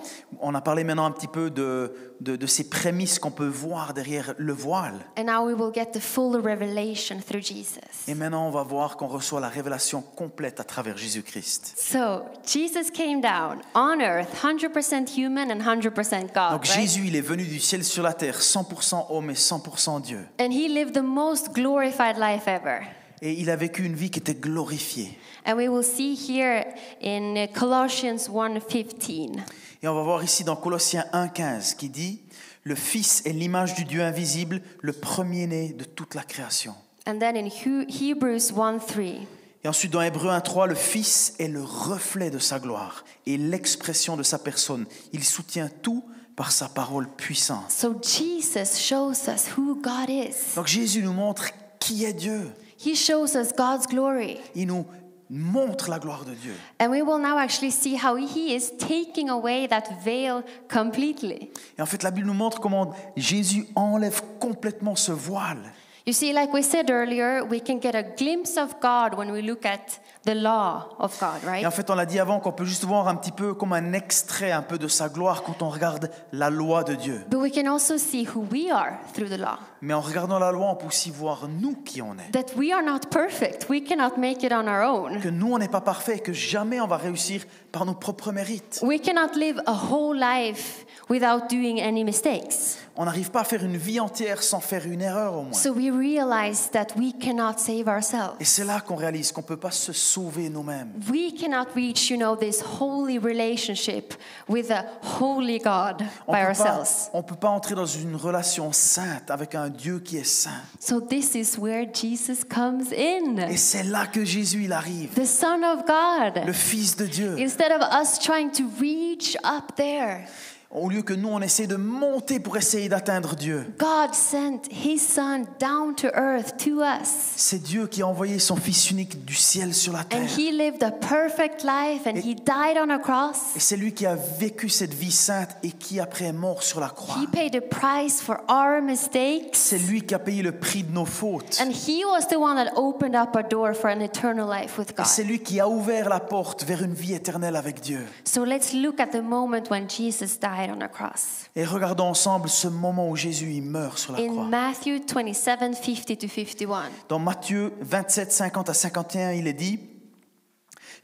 [0.40, 3.94] On a parlé maintenant un petit peu de, de, de ces prémices qu'on peut voir
[3.94, 5.00] derrière le voile.
[5.18, 7.80] And now we will get the full revelation through Jesus.
[8.08, 11.74] Et maintenant, on va voir qu'on reçoit la révélation complète à travers Jésus-Christ.
[11.76, 16.52] So, Jesus came down on earth, 100% human and 100% God.
[16.52, 16.80] Donc right?
[16.80, 20.26] Jésus, il est venu du ciel sur la terre, 100% homme et 100% Dieu.
[20.40, 22.82] And he lived the most glorified life ever.
[23.26, 25.18] Et il a vécu une vie qui était glorifiée.
[25.46, 26.62] And we will see here
[27.02, 29.38] in Colossians 1:15.
[29.82, 32.20] Et on va voir ici dans Colossiens 1,15 qui dit
[32.64, 36.74] Le Fils est l'image du Dieu invisible, le premier-né de toute la création.
[37.06, 39.26] And then in Hu- Hebrews 1:3.
[39.64, 44.18] Et ensuite dans Hébreux 1,3, le Fils est le reflet de sa gloire et l'expression
[44.18, 44.84] de sa personne.
[45.14, 46.04] Il soutient tout
[46.36, 47.70] par sa parole puissante.
[47.70, 50.56] So Jesus shows us who God is.
[50.56, 52.50] Donc Jésus nous montre qui est Dieu.
[52.78, 54.40] He shows us God's glory.
[54.54, 54.86] Il nous
[55.30, 56.54] montre la gloire de Dieu.
[56.78, 61.50] And we will now actually see how he is taking away that veil completely.
[61.78, 65.72] Et en fait, la Bible nous montre comment Jésus enlève complètement ce voile.
[66.06, 69.40] You see, like we said earlier, we can get a glimpse of God when we
[69.40, 72.64] look at the law of God, Et en fait, on l'a dit avant qu'on peut
[72.64, 75.68] juste voir un petit peu comme un extrait un peu de sa gloire quand on
[75.68, 77.24] regarde la loi de Dieu.
[77.28, 79.58] But we can also see who we are through the law.
[79.82, 82.30] Mais en regardant la loi, on peut aussi voir nous qui on est.
[82.32, 83.66] That we are not perfect.
[83.68, 85.20] We cannot make it on our own.
[85.20, 88.80] Que nous, on n'est pas parfait, que jamais on va réussir par nos propres mérites.
[88.82, 92.78] We cannot live a whole life without doing any mistakes.
[92.96, 95.52] On n'arrive pas à faire une vie entière sans faire une erreur au moins.
[95.52, 98.36] So we realize that we cannot save ourselves.
[98.40, 100.92] Et c'est là qu'on réalise qu'on ne peut pas se sauver nous-mêmes.
[101.10, 104.14] We cannot reach, you know, this holy relationship
[104.48, 107.10] with a holy God On by peut pas- ourselves.
[107.12, 110.62] on ne peut pas entrer dans une relation sainte avec un Dieu qui est saint.
[110.78, 113.38] So this is where Jesus comes in.
[113.48, 115.10] Et c'est là que Jésus, il arrive.
[115.14, 116.52] The Son of Le God.
[116.52, 117.36] Fils de Dieu.
[117.38, 120.26] Instead of us trying to reach up there,
[120.74, 123.64] Au lieu que nous, on essaie de monter pour essayer d'atteindre Dieu.
[123.78, 127.08] God sent his son down to earth to us.
[127.36, 130.28] C'est Dieu qui a envoyé son Fils unique du ciel sur la And terre.
[130.36, 133.54] he lived a perfect life and he died on a cross.
[133.54, 136.80] Et c'est lui qui a vécu cette vie sainte et qui après est mort sur
[136.80, 137.18] la croix.
[137.22, 139.50] He paid the price for our mistakes.
[139.52, 141.60] C'est lui qui a payé le prix de nos fautes.
[141.60, 144.90] And he was the one that opened up a door for an eternal life with
[144.90, 145.06] Et God.
[145.06, 148.04] c'est lui qui a ouvert la porte vers une vie éternelle avec Dieu.
[148.24, 151.50] So let's look at the moment when Jesus died on a cross.
[151.56, 154.44] Et regardons ensemble ce moment où Jésus il meurt sur la In croix.
[154.44, 156.90] Matthew 27 50 to 51.
[157.08, 159.80] Dans Matthieu 27, 50 à 51, il est dit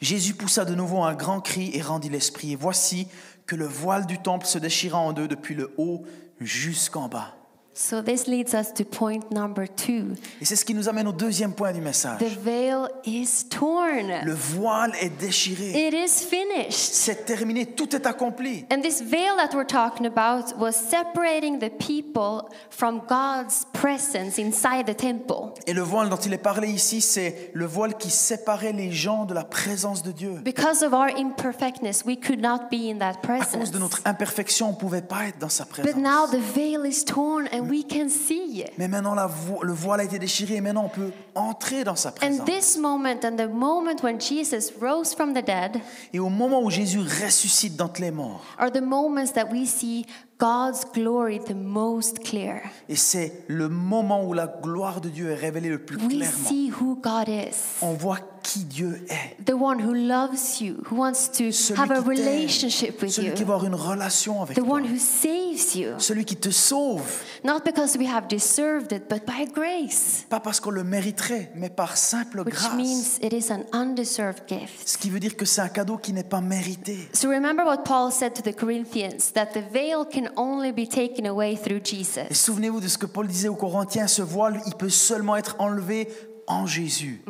[0.01, 2.53] Jésus poussa de nouveau un grand cri et rendit l'esprit.
[2.53, 3.09] Et voici
[3.47, 6.05] que le voile du temple se déchira en deux depuis le haut
[6.41, 7.35] jusqu'en bas.
[7.73, 10.17] So this leads us to point number two.
[10.41, 12.19] Et c'est ce qui nous amène au deuxième point du message.
[12.19, 14.25] The veil is torn.
[14.25, 15.87] Le voile est déchiré.
[15.87, 16.73] It is finished.
[16.73, 18.67] C'est terminé, tout est accompli.
[18.73, 24.85] And this veil that we're talking about was separating the people from God's presence inside
[24.87, 25.53] the temple.
[25.67, 29.25] Et le voile dont il est parlé ici, c'est le voile qui séparait les gens
[29.25, 30.33] de la présence de Dieu.
[30.45, 33.71] Because of our imperfectness, we could not be in that À cause presence.
[33.71, 35.97] de notre imperfection, on ne pouvait pas être dans sa But présence.
[35.97, 38.65] now the veil is torn and we can see.
[38.79, 41.97] Mais maintenant, la vo- le voile a été déchiré et maintenant on peut entrer dans
[41.97, 42.45] sa And présence.
[42.47, 45.81] this moment and the moment when Jesus rose from the dead
[46.13, 50.05] Et au moment où Jésus ressuscite d'entre les morts, are the moments that we see
[50.41, 52.63] God's glory the most clear.
[52.89, 56.49] et c'est le moment où la gloire de Dieu est révélée le plus We clairement,
[56.49, 57.79] see who God is.
[57.83, 59.37] on voit qui Dieu est.
[59.45, 63.35] The one who loves you, who wants to Celui have a relationship with celui you,
[63.35, 66.51] qui va avoir une relation avec the toi, one who saves you, celui qui te
[66.51, 71.51] sauve, not because we have deserved it, but by grace, pas parce qu'on le mériterait,
[71.55, 72.75] mais par simple which grâce.
[72.75, 74.87] means it is an undeserved gift.
[74.87, 77.09] Ce qui veut dire que c'est un cadeau qui n'est pas mérité.
[77.13, 81.27] So remember what Paul said to the Corinthians that the veil can only be taken
[81.27, 82.21] away through Et Jesus.
[82.33, 86.09] souvenez-vous de ce que Paul disait aux Corinthiens, ce voile, il peut seulement être enlevé
[86.47, 87.23] en Jésus.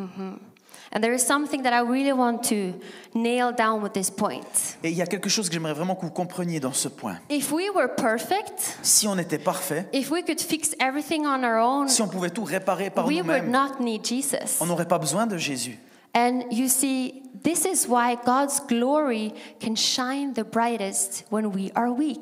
[0.93, 2.75] And there is something that I really want to
[3.15, 4.77] nail down with this point.
[4.83, 7.19] Et il y a quelque chose que j'aimerais vraiment que vous compreniez dans ce point.
[7.31, 11.59] If we were perfect, Si on était parfait, if we could fix everything on our
[11.59, 14.61] own, si on pouvait tout réparer par we would not need Jesus.
[14.61, 15.79] on n'aurait pas besoin de Jésus.
[16.13, 21.93] And you see, this is why God's glory can shine the brightest when we are
[21.93, 22.19] weak.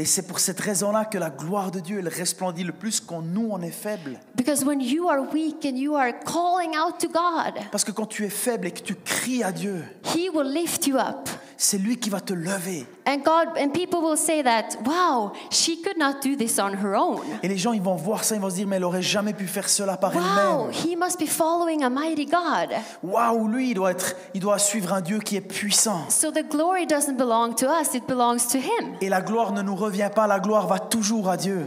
[0.00, 3.20] Et c'est pour cette raison-là que la gloire de Dieu, elle resplendit le plus quand
[3.20, 4.18] nous, on est faible.
[4.34, 8.06] Because when you are weak and you are calling out to God, Parce que quand
[8.06, 9.84] tu es faible et que tu cries à Dieu,
[10.16, 11.28] He will lift you up.
[11.62, 12.86] C'est lui qui va te lever.
[13.06, 16.96] And God and people will say that, wow, she could not do this on her
[16.96, 17.20] own.
[17.42, 19.34] Et les gens, ils vont voir ça, ils vont se dire, mais elle aurait jamais
[19.34, 20.72] pu faire cela par Wow, elle-même.
[20.72, 22.70] he must be following a mighty God.
[23.02, 26.08] Waouh, lui, il doit, être, il doit suivre un Dieu qui est puissant.
[26.08, 28.94] So the glory doesn't belong to us, it belongs to him.
[29.02, 31.66] Et la gloire ne nous revient pas, la gloire va toujours à Dieu.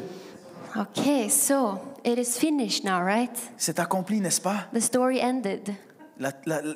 [0.76, 3.30] Okay, so it is finished now, right?
[3.58, 4.66] C'est accompli, n'est-ce pas?
[4.74, 5.70] The story ended.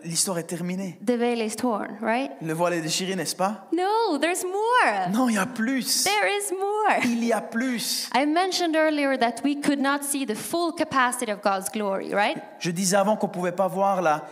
[0.03, 0.97] L'histoire est terminée.
[1.05, 2.31] The veil is torn, right?
[2.41, 3.67] Le voile est déchiré, n'est-ce pas?
[3.71, 5.09] No, there's more.
[5.11, 6.03] Non, il y a plus.
[6.03, 7.03] There is more.
[7.05, 8.09] Il y a plus.
[8.15, 12.37] I mentioned earlier that we could not see the full capacity of God's glory, right?
[12.59, 14.25] Je disais avant qu'on ne pouvait pas voir la,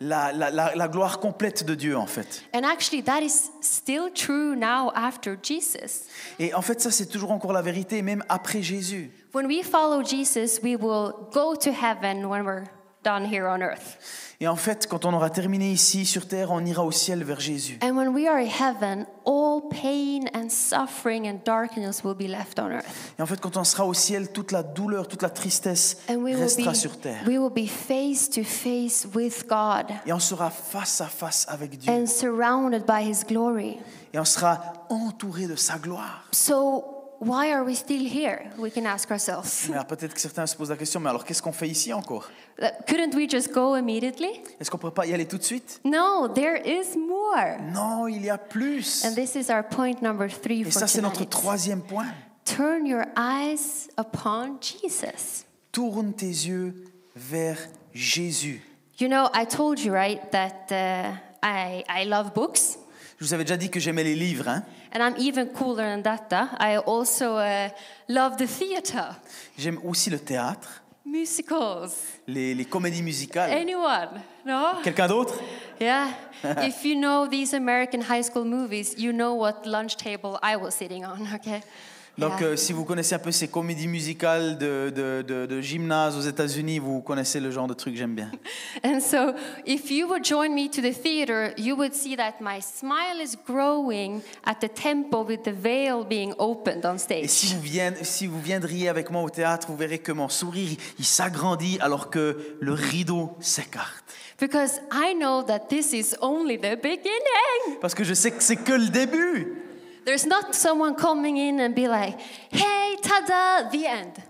[0.00, 2.42] la, la, la- la gloire complète de Dieu, en fait.
[2.54, 6.04] And actually, that is still true now after Jesus.
[6.38, 9.10] Et en fait, ça, c'est toujours encore la vérité, même après Jésus.
[9.34, 12.64] When we follow Jesus, we will go to heaven when we're
[13.08, 13.98] done here on earth.
[14.40, 17.40] Et en fait, quand on aura terminé ici sur terre, on ira au ciel vers
[17.40, 17.76] Jésus.
[17.82, 22.60] And when we are in heaven, all pain and suffering and darkness will be left
[22.60, 22.86] on earth.
[23.18, 26.18] Et en fait, quand on sera au ciel, toute la douleur, toute la tristesse And
[26.18, 27.20] we will restera be, sur terre.
[27.26, 31.76] we will be face to face with God Et on sera face à face avec
[31.76, 31.90] Dieu.
[31.92, 33.78] and surrounded by His glory.
[34.14, 36.22] Et on sera entouré de sa gloire.
[36.30, 38.50] So, why are we still here?
[38.58, 39.66] We can ask ourselves.
[39.68, 41.92] Mais alors, peut-être que certains se posent la question, mais alors qu'est-ce qu'on fait ici
[41.92, 42.30] encore?
[42.86, 44.40] Couldn't we just go immediately?
[44.60, 45.80] Est-ce qu'on ne pourrait pas y aller tout de suite?
[45.84, 47.58] No, there is more.
[47.72, 49.04] Non, il y a plus.
[49.04, 52.06] And this is our point number three Et for ça, c'est notre troisième point.
[52.44, 55.44] Turn your eyes upon Jesus.
[55.70, 56.74] Tourne tes yeux
[57.14, 57.58] vers
[57.92, 58.62] Jésus.
[59.00, 62.78] You know, I told you, right, that uh, I, I love books.
[63.20, 64.48] Je vous avais déjà dit que j'aimais les livres.
[64.48, 64.64] Hein?
[64.92, 66.32] And I'm even cooler than that.
[66.58, 67.68] I also uh,
[68.08, 69.14] love the theater,
[69.58, 71.90] J'aime aussi le théâtre, musicals.
[72.26, 73.50] les, les comédies musicales.
[73.52, 74.22] Anyone?
[74.44, 74.80] No?
[74.82, 75.34] Quelqu'un d'autre
[75.80, 76.12] Yeah.
[76.62, 80.74] if you know these American high school movies, you know what lunch table I was
[80.74, 81.62] sitting on, okay?
[82.18, 86.16] Donc, euh, si vous connaissez un peu ces comédies musicales de, de, de- de gymnase
[86.16, 88.30] aux États-Unis, vous connaissez le genre de truc que j'aime bien.
[88.84, 92.60] And so, if you would join me to the theater, you would see that my
[92.60, 97.28] smile is growing at the tempo with the veil being opened on Et stage.
[97.30, 100.76] si vous, vien- si vous viendriez avec moi au théâtre, vous verrez que mon sourire,
[100.98, 104.04] il s'agrandit alors que le rideau s'écarte.
[104.40, 107.78] Because I know that this is only the beginning.
[107.80, 109.62] Parce que je sais que c'est que le début.
[110.04, 112.18] There's not someone coming in and be like,
[112.50, 114.22] hey, tada, the end.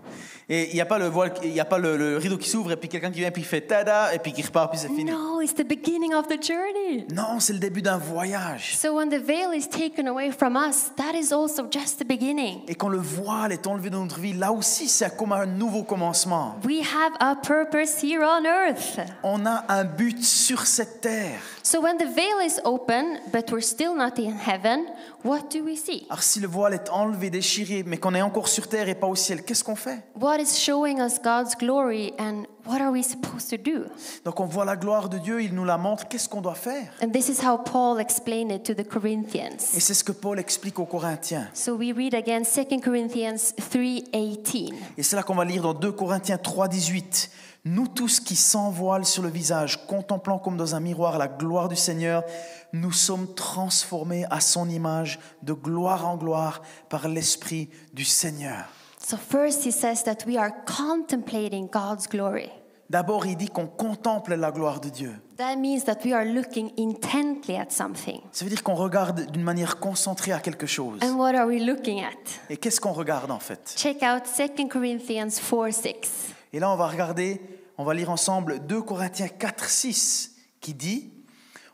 [0.51, 2.49] Et il n'y a pas, le, voile, il y a pas le, le rideau qui
[2.49, 4.79] s'ouvre et puis quelqu'un qui vient puis il fait tada et puis qui repart puis
[4.79, 5.11] c'est fini.
[5.11, 7.05] No, it's the beginning of the journey.
[7.13, 8.75] Non, c'est le début d'un voyage.
[8.75, 12.61] So when the veil is taken away from us, that is also just the beginning.
[12.67, 15.83] Et quand le voile est enlevé de notre vie, là aussi c'est comme un nouveau
[15.83, 16.55] commencement.
[16.65, 18.99] We have a purpose here on earth.
[19.21, 21.41] On a un but sur cette terre.
[21.61, 24.85] So when the veil is open, but we're still not in heaven,
[25.23, 26.07] what do we see?
[26.09, 29.05] Alors si le voile est enlevé, déchiré, mais qu'on est encore sur terre et pas
[29.05, 30.03] au ciel, qu'est-ce qu'on fait?
[30.19, 33.85] What is showing us God's glory and what are we supposed to do?
[34.25, 36.91] Donc on voit la gloire de Dieu, il nous la montre, qu'est-ce qu'on doit faire?
[37.03, 39.57] And this is how Paul explained it to the Et Corinthians.
[39.59, 41.49] c'est ce que Paul explique aux Corinthiens.
[41.53, 44.73] So we read again 2 Corinthians 3:18.
[44.97, 47.31] Et c'est là qu'on va lire dans 2 Corinthiens 3, 18.
[47.65, 51.67] Nous tous qui sans voile sur le visage, contemplant comme dans un miroir la gloire
[51.67, 52.23] du Seigneur,
[52.71, 58.65] nous sommes transformés à son image de gloire en gloire par l'Esprit du Seigneur.
[59.09, 62.51] So first he says that we are contemplating God's glory.
[62.91, 65.11] D'abord, il dit qu'on contemple la gloire de Dieu.
[65.37, 68.21] That means that we are looking intently at something.
[68.31, 70.99] Ça veut dire qu'on regarde d'une manière concentrée à quelque chose.
[71.01, 72.51] And what are we looking at?
[72.51, 73.73] Et qu'est-ce qu'on regarde en fait?
[73.75, 76.35] Check out 2 Corinthians 4 6.
[76.53, 77.41] Et là, on va regarder,
[77.79, 81.09] on va lire ensemble 2 Corinthiens 4, 6, qui dit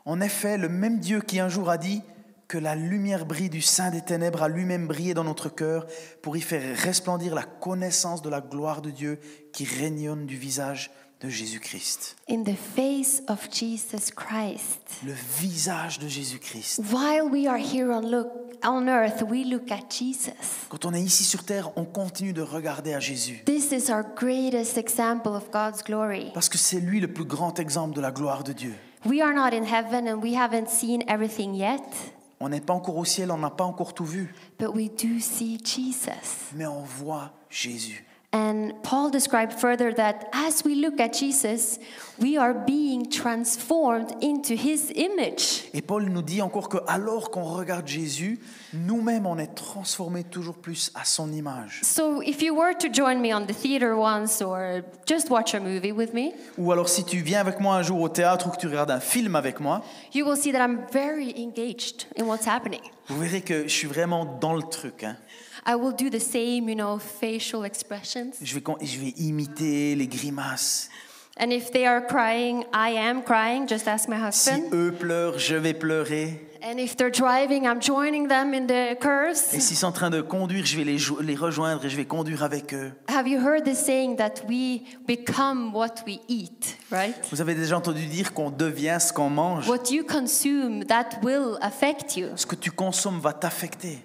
[0.06, 2.00] En effet, le même Dieu qui un jour a dit
[2.48, 5.86] que la lumière brille du sein des ténèbres a lui-même brillé dans notre cœur
[6.22, 9.18] pour y faire resplendir la connaissance de la gloire de Dieu
[9.52, 12.16] qui rayonne du visage de Jésus-Christ.
[12.28, 14.80] In the face of Jesus Christ.
[15.04, 16.80] Le visage de Jésus-Christ.
[16.92, 18.28] While we are here on look
[18.64, 20.66] on earth, we look at Jesus.
[20.68, 23.42] Quand on est ici sur terre, on continue de regarder à Jésus.
[23.44, 26.30] This is our greatest example of God's glory.
[26.34, 28.74] Parce que c'est lui le plus grand exemple de la gloire de Dieu.
[29.04, 31.80] We are not in heaven and we haven't seen everything yet,
[32.38, 35.18] On n'est pas encore au ciel, on n'a pas encore tout vu, but we do
[35.20, 36.52] see Jesus.
[36.54, 38.04] mais on voit Jésus.
[38.36, 41.78] And Paul described further that as we look at Jesus,
[42.20, 45.64] we are being transformed into his image.
[45.72, 48.38] Et Paul nous dit encore que alors qu'on regarde Jésus,
[48.74, 51.80] nous-mêmes on est transformés toujours plus à son image.
[51.82, 55.60] So if you were to join me on the theater once or just watch a
[55.60, 58.50] movie with me, Ou alors si tu viens avec moi un jour au théâtre ou
[58.50, 59.82] que tu regardes un film avec moi,
[60.14, 62.82] you will see that I'm very engaged in what's happening.
[63.08, 65.04] vous verrez que je suis vraiment dans le truc.
[65.04, 65.16] hein.
[65.66, 68.32] I will do the same, you know, facial expressions.
[68.40, 70.88] Je, vais, je vais imiter les grimaces.
[71.38, 74.72] And if they are crying, I am crying, just ask my Si husband.
[74.72, 76.40] eux pleurent, je vais pleurer.
[76.62, 79.36] And if they're driving, I'm joining them in the Et curves.
[79.36, 82.42] s'ils sont en train de conduire, je vais les, les rejoindre et je vais conduire
[82.42, 82.90] avec eux.
[83.08, 87.14] Have you heard the saying that we become what we eat, right?
[87.30, 89.68] Vous avez déjà entendu dire qu'on devient ce qu'on mange.
[89.68, 92.28] What you consume, that will affect you.
[92.36, 93.98] Ce que tu consommes va t'affecter.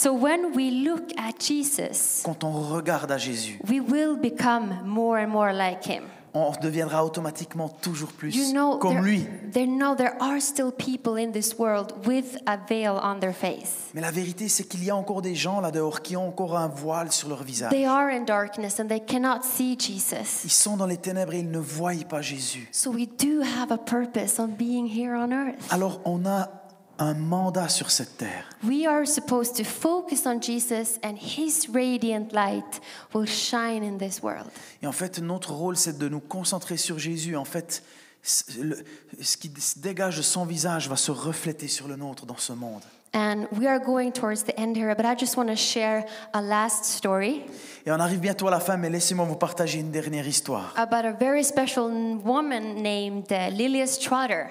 [0.00, 5.18] So when we look at Jesus, Quand on regarde à Jésus, we will become more
[5.18, 6.04] and more like him.
[6.34, 9.26] on deviendra automatiquement toujours plus You know, comme there, lui.
[9.52, 13.90] there, no, there are still people in this world with a veil on their face.
[13.92, 16.56] Mais la vérité, c'est qu'il y a encore des gens là dehors qui ont encore
[16.56, 17.70] un voile sur leur visage.
[17.70, 20.44] They are in darkness and they cannot see Jesus.
[20.44, 22.68] Ils sont dans les ténèbres et ils ne voient pas Jésus.
[22.70, 25.72] So we do have a purpose on being here on earth.
[25.72, 26.57] Alors on a
[26.98, 28.44] un mandat sur cette terre.
[28.64, 32.80] We are supposed to focus on Jesus and his radiant light
[33.14, 34.48] will shine in this world.
[34.82, 37.36] Et en fait, notre rôle, c'est de nous concentrer sur Jésus.
[37.36, 37.82] En fait,
[38.22, 42.52] ce qui se dégage de son visage va se refléter sur le nôtre dans ce
[42.52, 42.82] monde.
[43.14, 46.42] And we are going towards the end here, but I just want to share a
[46.42, 47.40] last story
[47.86, 50.74] Et on arrive bientôt à la fin, mais laissez-moi vous partager une dernière histoire.
[50.76, 51.90] about a very special
[52.22, 54.48] woman named uh, Lilias Trotter.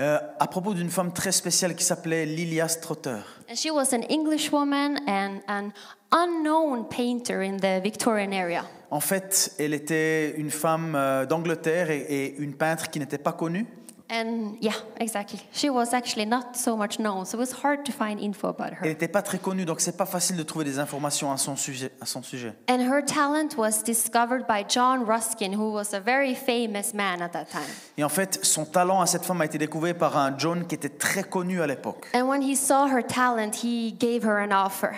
[0.00, 3.18] Euh, à propos d'une femme très spéciale qui s'appelait Lilias Trotter.
[3.50, 5.72] And she was an English woman and an
[6.10, 8.64] unknown painter in the Victorian area.
[8.90, 13.32] En fait, elle était une femme euh, d'Angleterre et, et une peintre qui n'était pas
[13.32, 13.66] connue.
[14.10, 15.38] And yeah, exactly.
[15.52, 18.72] She was actually not so much known, so it was hard to find info about
[18.72, 18.86] Elle her.
[18.88, 21.92] n'était pas très connue, donc c'est pas facile de trouver des informations à son sujet.
[22.00, 22.52] À son sujet.
[22.68, 27.28] And her talent was discovered by John Ruskin, who was a very famous man at
[27.30, 27.62] that time.
[27.96, 30.74] Et en fait, son talent à cette femme a été découvert par un John qui
[30.74, 32.06] était très connu à l'époque.
[32.14, 34.90] And when he saw her talent, he gave her an offer.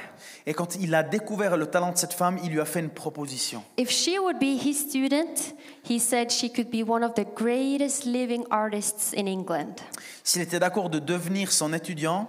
[0.46, 2.90] Et quand il a découvert le talent de cette femme, il lui a fait une
[2.90, 3.62] proposition.
[3.77, 5.55] If she would be his student,
[5.92, 9.83] he said she could be one of the greatest living artists in England.
[10.24, 12.28] S'il était d'accord de devenir son étudiante,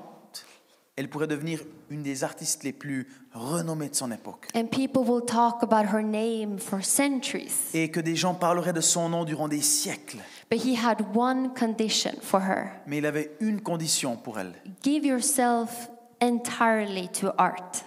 [0.95, 4.47] elle pourrait devenir une des artistes les plus renommées de son époque.
[4.55, 7.71] And people will talk about her name for centuries.
[7.73, 10.19] Et que des gens parleraient de son nom durant des siècles.
[10.51, 14.53] But he had one condition for her Mais il avait une condition pour elle.
[14.83, 15.89] give yourself
[16.21, 17.83] entirely to art.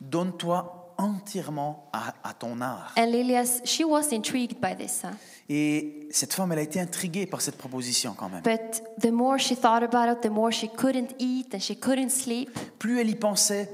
[0.00, 2.92] Donne-toi entièrement à, à ton art.
[2.96, 5.02] And Lilias, she was intrigued by this.
[5.02, 5.16] Huh?
[5.48, 8.42] Et cette femme, elle a été intriguée par cette proposition quand même.
[8.42, 12.10] But the more she thought about it, the more she couldn't eat and she couldn't
[12.10, 12.50] sleep.
[12.78, 13.68] Plus elle y pensait,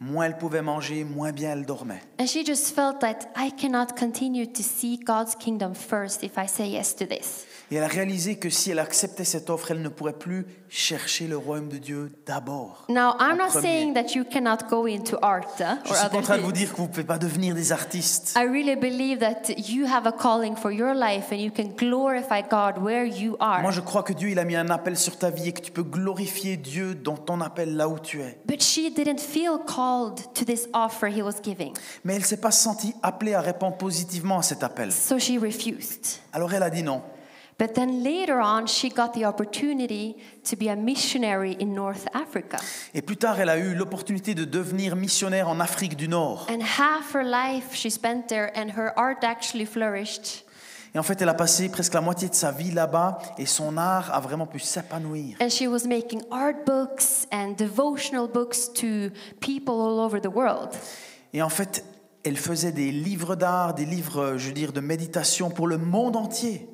[0.00, 2.02] moins elle pouvait manger, moins bien elle dormait.
[2.18, 6.48] And she just felt that I cannot continue to seek God's kingdom first if I
[6.48, 7.44] say yes to this.
[7.70, 11.26] Et elle a réalisé que si elle acceptait cette offre, elle ne pourrait plus chercher
[11.26, 12.84] le royaume de Dieu d'abord.
[12.88, 16.18] Now, I'm not saying that you cannot go into art uh, Je or suis pas
[16.18, 16.58] en train de vous things.
[16.58, 18.34] dire que vous ne pouvez pas devenir des artistes.
[18.36, 22.42] I really believe that you have a calling for your life and you can glorify
[22.42, 23.60] God where you are.
[23.62, 25.60] Moi, je crois que Dieu, il a mis un appel sur ta vie et que
[25.60, 28.38] tu peux glorifier Dieu dans ton appel là où tu es.
[28.46, 31.72] But she didn't feel called to this offer he was giving,
[32.04, 34.92] Mais elle ne s'est pas sentie appelée à répondre positivement à cet appel.
[34.92, 36.20] so she refused.
[36.32, 37.02] Alors elle a dit non.
[37.58, 42.58] But then later on, she got the opportunity to be a missionary in North Africa.
[42.92, 46.46] Et plus tard, elle a eu l'opportunité de devenir missionnaire en Afrique du Nord.
[46.50, 50.44] And half her life she spent there, and her art actually flourished.
[50.94, 53.76] Et en fait, elle a passé presque la moitié de sa vie là-bas et son
[53.76, 55.36] art a vraiment pu s'épanouir.
[55.40, 60.70] And she was making art books and devotional books to people all over the world.
[61.32, 61.84] Et en fait,
[62.22, 66.16] elle faisait des livres d'art, des livres, je veux dire, de méditation pour le monde
[66.16, 66.68] entier.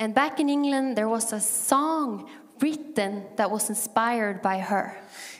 [0.00, 2.28] And back in England, there was a song
[2.60, 4.92] written that was inspired by her.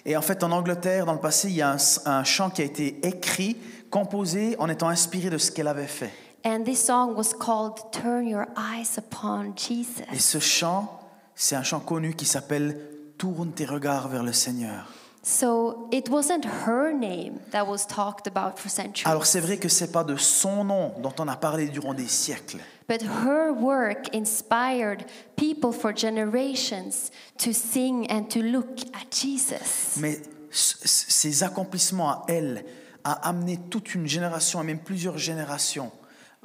[0.04, 2.62] Et en fait, en Angleterre, dans le passé, il y a un, un chant qui
[2.62, 3.56] a été écrit,
[3.90, 6.12] composé en étant inspiré de ce qu'elle avait fait.
[6.44, 10.04] And this song was called Turn Your Eyes Upon Jesus.
[10.12, 11.00] Et ce chant,
[11.34, 12.80] c'est un chant connu qui s'appelle
[13.16, 14.86] Tourne tes regards vers le Seigneur.
[15.30, 19.68] So it wasn't her name that was talked about for centuries, Alors c'est vrai que
[19.68, 22.56] c'est pas de son nom dont on a parlé durant des siècles,
[22.88, 25.04] but her work inspired
[25.36, 29.98] people for generations to sing and to look at Jesus.
[30.00, 30.18] mais
[30.50, 32.64] ses accomplissements à elle
[33.04, 35.92] a amené toute une génération et même plusieurs générations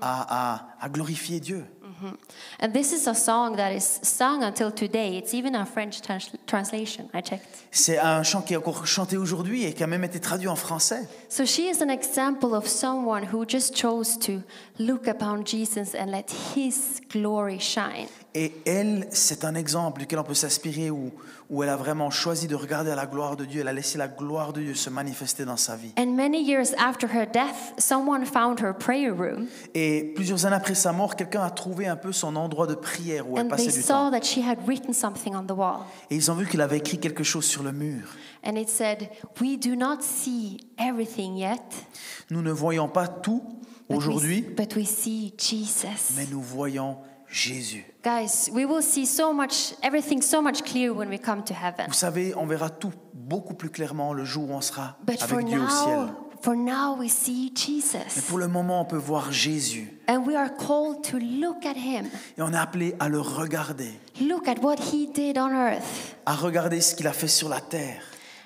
[0.02, 1.64] à, à- à glorifier Dieu.
[2.04, 2.16] Mm-hmm.
[2.60, 5.18] And this is a song that is sung until today.
[5.18, 7.10] It's even a French trans- translation.
[7.14, 7.48] I checked.
[7.72, 10.56] C'est un chant qui est encore chanté aujourd'hui et qui a même été traduit en
[10.56, 11.08] français.
[11.30, 14.42] So she is an example of someone who just chose to
[14.80, 18.08] look upon Jesus and let his glory shine.
[18.36, 21.12] Et elle, c'est un exemple duquel on peut s'inspirer où,
[21.52, 23.62] où elle a vraiment choisi de regarder à la gloire de Dieu.
[23.62, 25.92] Elle a laissé la gloire de Dieu se manifester dans sa vie.
[26.00, 30.74] And many years after her death, someone found her prayer room Et plusieurs années après
[30.74, 33.68] sa mort, quelqu'un a trouvé un peu son endroit de prière où elle and passait
[33.68, 34.12] they du saw temps.
[34.12, 35.82] that she had written something on the wall.
[36.10, 38.02] Et ils ont vu qu'il avait écrit quelque chose sur le mur.
[38.44, 41.62] And it said, We do not see everything yet,
[42.32, 43.44] Nous ne voyons pas tout
[43.90, 46.16] aujourd'hui, but we see Jesus.
[46.18, 47.13] mais nous voyons Jésus.
[48.04, 51.88] Guys, we will see so much, everything so much clear when we come to heaven.
[51.88, 55.34] Vous savez, on verra tout beaucoup plus clairement le jour où on sera But for
[55.40, 55.96] avec Dieu au ciel.
[55.98, 58.22] now, for now we see Mais Jesus.
[58.30, 59.98] pour le moment, on peut voir Jésus.
[60.08, 62.06] And we are called to look at him.
[62.38, 63.92] Et on est appelé à le regarder,
[64.22, 66.16] Look at what he did on earth.
[66.28, 68.04] à regarder ce qu'il a fait sur la terre.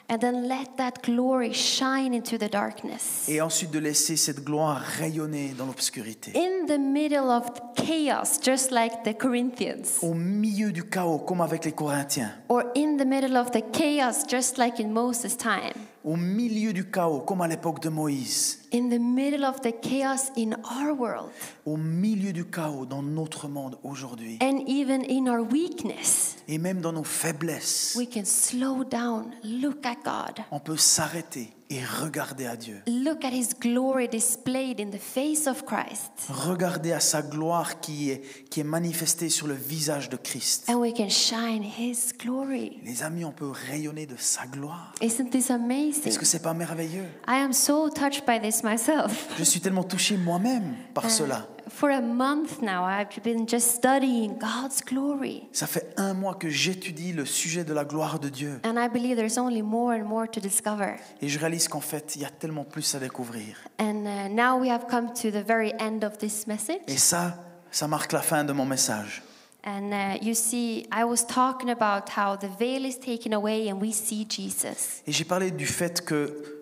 [0.10, 3.28] And then let that glory shine into the darkness.
[3.28, 6.32] Et ensuite de laisser cette gloire rayonner dans l'obscurité.
[6.34, 10.00] In the middle of chaos, just like the Corinthians.
[10.02, 12.32] Au milieu du chaos, comme avec les Corinthiens.
[12.48, 15.74] Or in the middle of the chaos, just like in Moses' time.
[16.08, 18.62] Au milieu du chaos, comme à l'époque de Moïse.
[18.74, 21.32] In the middle of the chaos in our world.
[21.66, 24.40] Au milieu du chaos dans notre monde aujourd'hui.
[24.42, 29.86] And even in our weakness, Et même dans nos faiblesses, we can slow down, look
[29.86, 32.82] at God, on peut s'arrêter et regarder à Dieu.
[32.88, 36.12] look at His glory displayed in the face of Christ.
[36.30, 40.70] Regarder à sa gloire qui est, qui est manifestée sur le visage de Christ.
[40.70, 42.80] And we can shine His glory.
[42.84, 44.94] Les amis, on peut rayonner de sa gloire.
[45.02, 46.08] Isn't this amazing?
[46.08, 49.28] Est-ce que c'est pas merveilleux I am so touched by this myself.
[49.38, 51.48] Je suis tellement touché moi-même par cela.
[51.70, 55.44] For a month now, I've been just studying God's glory.
[55.52, 58.60] Ça fait un mois que j'étudie le sujet de la gloire de Dieu.
[58.64, 60.96] And I believe there's only more and more to discover.
[61.22, 63.58] Et je réalise qu'en fait, il y a tellement plus à découvrir.
[63.80, 66.82] And uh, now we have come to the very end of this message.
[66.88, 67.38] Et ça,
[67.72, 69.24] ça marque la fin de mon message.
[69.66, 73.82] And uh, you see, I was talking about how the veil is taken away and
[73.82, 75.02] we see Jesus.
[75.06, 76.58] Et j'ai parlé du fait que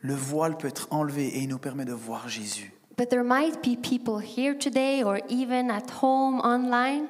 [0.00, 2.74] le voile peut être enlevé et il nous permet de voir Jésus.
[2.96, 7.06] But there might be people here today or even at home online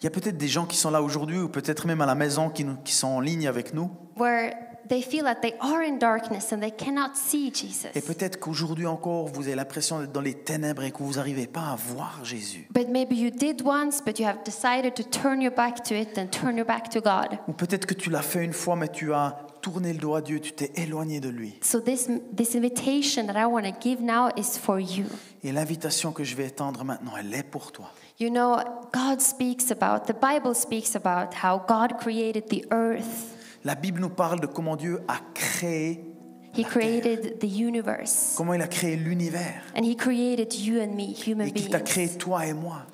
[0.00, 2.14] Il y a peut-être des gens qui sont là aujourd'hui ou peut-être même à la
[2.14, 3.90] maison qui, nous- qui sont en ligne avec nous.
[4.18, 4.54] where
[4.88, 7.88] they feel that they are in darkness and they cannot see Jesus.
[7.94, 11.46] Et peut-être qu'aujourd'hui encore, vous avez l'impression d'être dans les ténèbres et que vous n'arrivez
[11.48, 12.66] pas à voir Jésus.
[12.72, 16.16] But maybe you did once, but you have decided to turn your back to it
[16.16, 17.38] and turn your back to God.
[17.48, 20.22] Ou peut-être que tu l'as fait une fois, mais tu as tourné le dos à
[20.22, 21.54] Dieu, tu t'es éloigné de lui.
[21.60, 25.06] So this this invitation that I want to give now is for you.
[25.42, 27.90] Et l'invitation que je vais étendre maintenant, elle est pour toi.
[28.20, 28.58] You know,
[28.92, 33.34] God speaks about, the Bible speaks about how God created the earth.
[33.64, 36.00] La Bible nous parle de comment Dieu a créé,
[36.56, 38.34] He created the universe.
[38.36, 41.80] comment il a créé l'univers And he created you and me, human et qu'il t'a
[41.80, 42.18] créé beings.
[42.18, 42.86] toi et moi.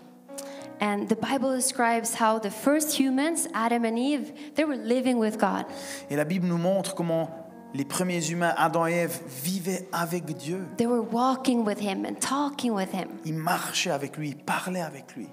[0.83, 5.39] And the Bible describes how the first humans, Adam and Eve, they were living with
[5.39, 5.65] God.
[6.11, 7.31] Et la Bible nous montre comment
[7.73, 10.67] les premiers humains, Adam et Ève, vivaient avec Dieu.
[10.79, 13.21] They were walking with him and talking with him.
[13.25, 15.29] Ils marchaient avec lui, ils parlaient avec lui.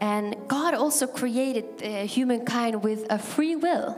[0.00, 3.94] And God also created uh, humankind with a free will.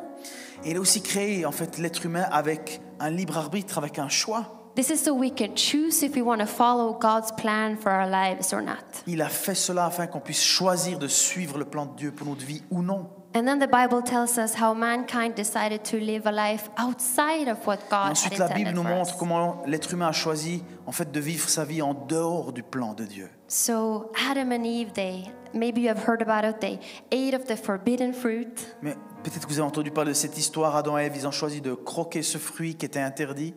[0.65, 4.11] Et il a aussi créé en fait l'être humain avec un libre arbitre, avec un
[4.11, 4.64] choix.
[4.75, 8.09] This is so we can choose if we want to follow God's plan for our
[8.09, 9.05] lives or not.
[9.07, 12.27] Il a fait cela afin qu'on puisse choisir de suivre le plan de Dieu pour
[12.27, 13.09] notre vie ou non.
[13.37, 17.65] And then the Bible tells us how mankind decided to live a life outside of
[17.67, 21.13] what God had ensuite, la Bible nous montre comment l'être humain a choisi en fait
[21.13, 23.31] de vivre sa vie en dehors du plan de Dieu.
[23.47, 26.61] So Adam and Eve, they maybe you have heard about it.
[26.61, 26.81] They
[27.13, 30.75] ate of the forbidden fruit, Mais peut-être que vous avez entendu parler de cette histoire.
[30.75, 33.55] Adam et Ève, ils ont choisi de croquer ce fruit qui était interdit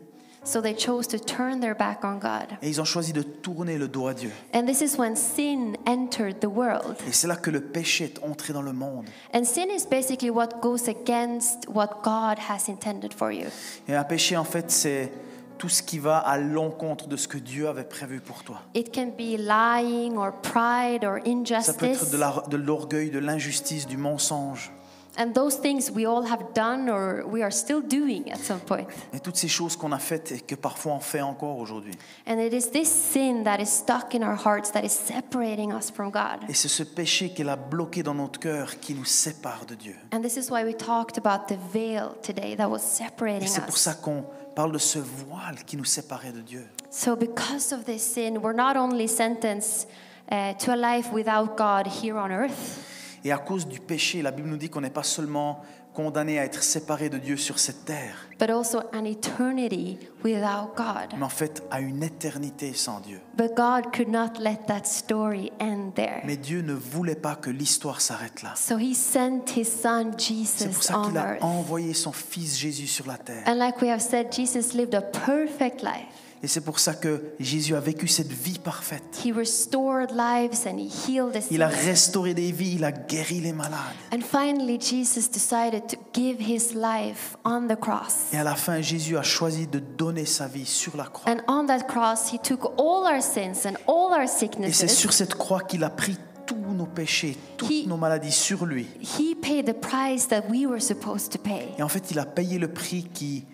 [0.47, 2.57] so they chose to turn their back on God.
[2.61, 4.31] et ils ont choisi de tourner le dos à Dieu.
[4.53, 6.95] And this is when sin entered the world.
[7.07, 9.05] Et c'est là que le péché est entré dans le monde.
[9.33, 13.47] And sin is basically what goes against what God has intended for you.
[13.87, 15.11] Et un péché, en fait, c'est
[15.57, 18.61] tout ce qui va à l'encontre de ce que Dieu avait prévu pour toi.
[18.75, 21.19] It can be lying or pride or
[21.61, 24.71] Ça peut être de l'orgueil, de l'injustice, du mensonge.
[25.17, 28.87] And those things we all have done or we are still doing at some point.
[29.13, 31.93] Et toutes ces choses qu'on a faites et que parfois on fait encore aujourd'hui.
[32.27, 35.89] And it is this sin that is stuck in our hearts that is separating us
[35.89, 36.47] from God.
[36.47, 39.95] Et c'est ce péché qu'elle a bloqué dans notre cœur qui nous sépare de Dieu.
[40.13, 43.65] And this is why we talked about the veil today that was Et separating c'est
[43.65, 44.23] pour ça qu'on
[44.55, 46.67] parle de ce voile qui nous séparait de Dieu.
[46.89, 49.87] So, because of this sin, we're not only sentenced
[50.31, 52.96] uh, to a life without God here on earth,
[53.27, 55.59] Et à cause du péché, la Bible nous dit qu'on n'est pas seulement
[55.93, 61.13] condamné à être séparé de Dieu sur cette terre, but also an eternity without God.
[61.17, 63.19] mais en fait à une éternité sans Dieu.
[63.37, 66.21] But God could not let that story end there.
[66.23, 68.53] Mais Dieu ne voulait pas que l'histoire s'arrête là.
[68.55, 71.43] So, He sent His Son C'est pour Jesus ça on qu'il a earth.
[71.43, 73.43] envoyé son fils Jésus sur la terre.
[73.45, 76.16] And like we have said, Jesus lived a perfect life.
[76.43, 79.03] Et c'est pour ça que Jésus a vécu cette vie parfaite.
[79.25, 83.39] He restored lives and he healed the Il a restauré des vies, il a guéri
[83.41, 83.79] les malades.
[84.13, 88.31] And finally, Jesus decided to give his life on the cross.
[88.33, 91.31] Et à la fin, Jésus a choisi de donner sa vie sur la croix.
[91.31, 94.95] And on that cross, he took all our sins and all our Et c'est sicknesses.
[94.95, 98.85] sur cette croix qu'il a pris tous nos péchés, toutes He- nos maladies sur lui.
[99.01, 101.69] He paid the price that we were supposed to pay.
[101.79, 103.45] Et en fait, il a payé le prix qui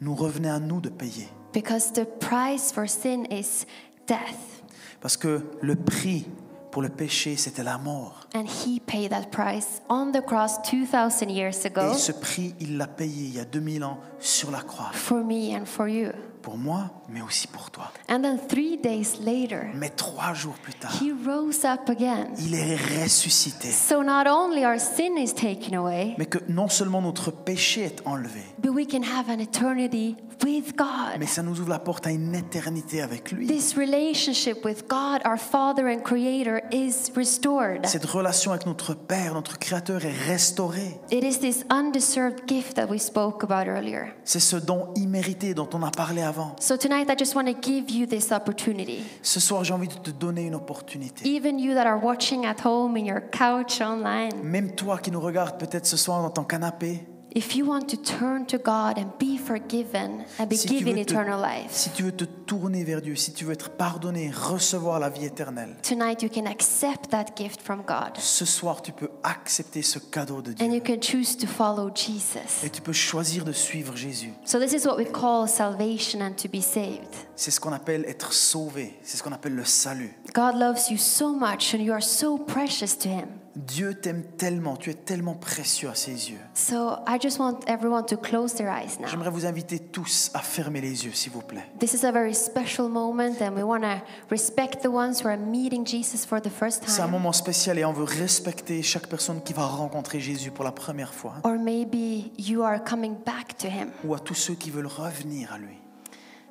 [0.00, 1.28] nous revenait à nous de payer.
[1.52, 3.66] Because the price for sin is
[4.06, 4.62] death.
[5.00, 6.26] Parce que le prix
[6.70, 8.26] pour le péché, c'était la mort.
[8.34, 12.78] And he paid that price on the cross 2,000 years ago Et ce prix, il
[12.78, 14.90] l'a payé il y a 2000 ans sur la croix.
[14.92, 16.12] for me and for you.
[16.42, 17.92] Pour moi, mais aussi pour toi.
[18.10, 22.28] And then three days later, Mais trois jours plus tard, he rose up again.
[22.38, 23.70] il est ressuscité.
[23.70, 28.02] So not only our sin is taken away, Mais que non seulement notre péché est
[28.04, 31.18] enlevé, but we can have an eternity with God.
[31.20, 33.46] mais ça nous ouvre la porte à une éternité avec lui.
[33.46, 37.86] This relationship with God, our Father and Creator, is restored.
[37.86, 40.98] Cette relation avec notre Père, notre Créateur est restaurée.
[41.12, 44.12] It is this undeserved gift that we spoke about earlier.
[44.24, 46.31] C'est ce don immérité dont on a parlé avant.
[46.60, 49.02] So tonight, I just want to give you this opportunity.
[49.22, 51.28] Ce soir, j'ai envie de te donner une opportunité.
[51.28, 55.20] Even you that are watching at home in your couch online, Même toi qui nous
[55.20, 57.04] regardes peut-être ce soir dans ton canapé,
[57.34, 61.00] if you want to turn to God and be forgiven and be Si given te,
[61.00, 64.98] eternal life, si tu veux te tourner vers Dieu, si tu veux être pardonné, recevoir
[65.00, 68.16] la vie éternelle, tonight you can accept that gift from God.
[68.18, 70.74] ce soir tu peux accepter ce cadeau de And Dieu.
[70.74, 72.64] you can choose to follow Jesus.
[72.64, 74.32] Et tu peux choisir de suivre Jésus.
[74.44, 77.08] So, this is what we call salvation and to be saved.
[77.36, 78.98] C'est ce qu'on appelle être sauvé.
[79.02, 80.14] C'est ce qu'on appelle le salut.
[80.34, 83.28] God loves you so much and you are so precious to Him.
[83.54, 86.38] Dieu t'aime tellement, tu es tellement précieux à ses yeux.
[86.54, 89.08] So, I just want everyone to close their eyes now.
[89.08, 91.64] J'aimerais vous inviter tous à fermer les yeux, s'il vous plaît.
[91.78, 95.36] This is a very special moment, and we want to respect the ones who are
[95.36, 97.12] meeting Jesus for the first C'est un time.
[97.12, 101.12] moment spécial et on veut respecter chaque personne qui va rencontrer Jésus pour la première
[101.12, 101.34] fois.
[101.44, 103.90] Or maybe you are coming back to Him.
[104.04, 105.81] Ou à tous ceux qui veulent revenir à lui.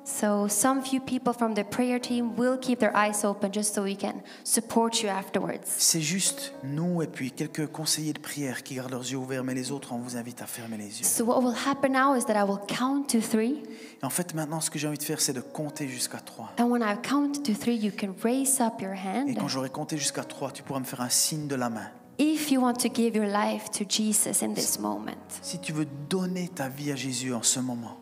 [0.04, 3.84] So, some few people from the prayer team will keep their eyes open just so
[3.84, 5.60] we can support you afterwards.
[5.64, 9.54] C'est juste nous et puis quelques conseillers de prière qui gardent leurs yeux ouverts, mais
[9.54, 11.04] les autres, on vous invite à fermer les yeux.
[11.04, 13.62] So, what will happen now is that I will count to three.
[14.02, 16.50] Et en fait, maintenant, ce que j'ai envie de faire, c'est de compter jusqu'à trois.
[16.58, 19.36] And when I count to three, you can raise up your Et hand.
[19.38, 21.90] quand j'aurai compté jusqu'à trois, tu pourras me faire un signe de la main.
[22.18, 25.16] If you want to give your life to Jesus in this moment.
[25.42, 27.96] Si tu veux donner ta vie à Jésus en ce moment,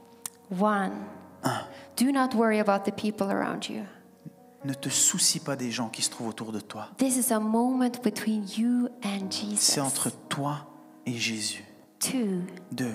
[0.58, 0.92] One,
[2.02, 3.84] do not worry about the people around you.
[4.64, 6.88] ne te soucie pas des gens qui se trouvent autour de toi.
[6.98, 9.72] This is a moment between you and Jesus.
[9.74, 10.66] C'est entre toi
[11.06, 11.64] et Jésus.
[11.98, 12.42] Two
[12.72, 12.94] Deux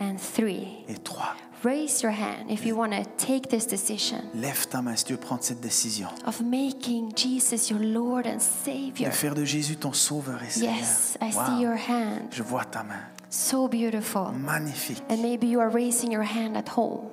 [0.00, 0.84] and three.
[0.88, 1.34] et trois.
[1.64, 5.14] Raise your hand if you want to take this decision Lève ta main si tu
[5.14, 6.08] veux prendre cette décision.
[6.26, 9.08] of making Jesus your Lord and Savior.
[9.08, 10.74] De faire de Jésus ton sauveur et Seigneur.
[10.76, 11.46] Yes, I Wow.
[11.46, 12.28] see your hand.
[12.32, 13.00] Je vois ta main.
[13.30, 14.32] So beautiful.
[14.32, 15.02] Magnifique.
[15.08, 17.08] And maybe you are raising your hand at home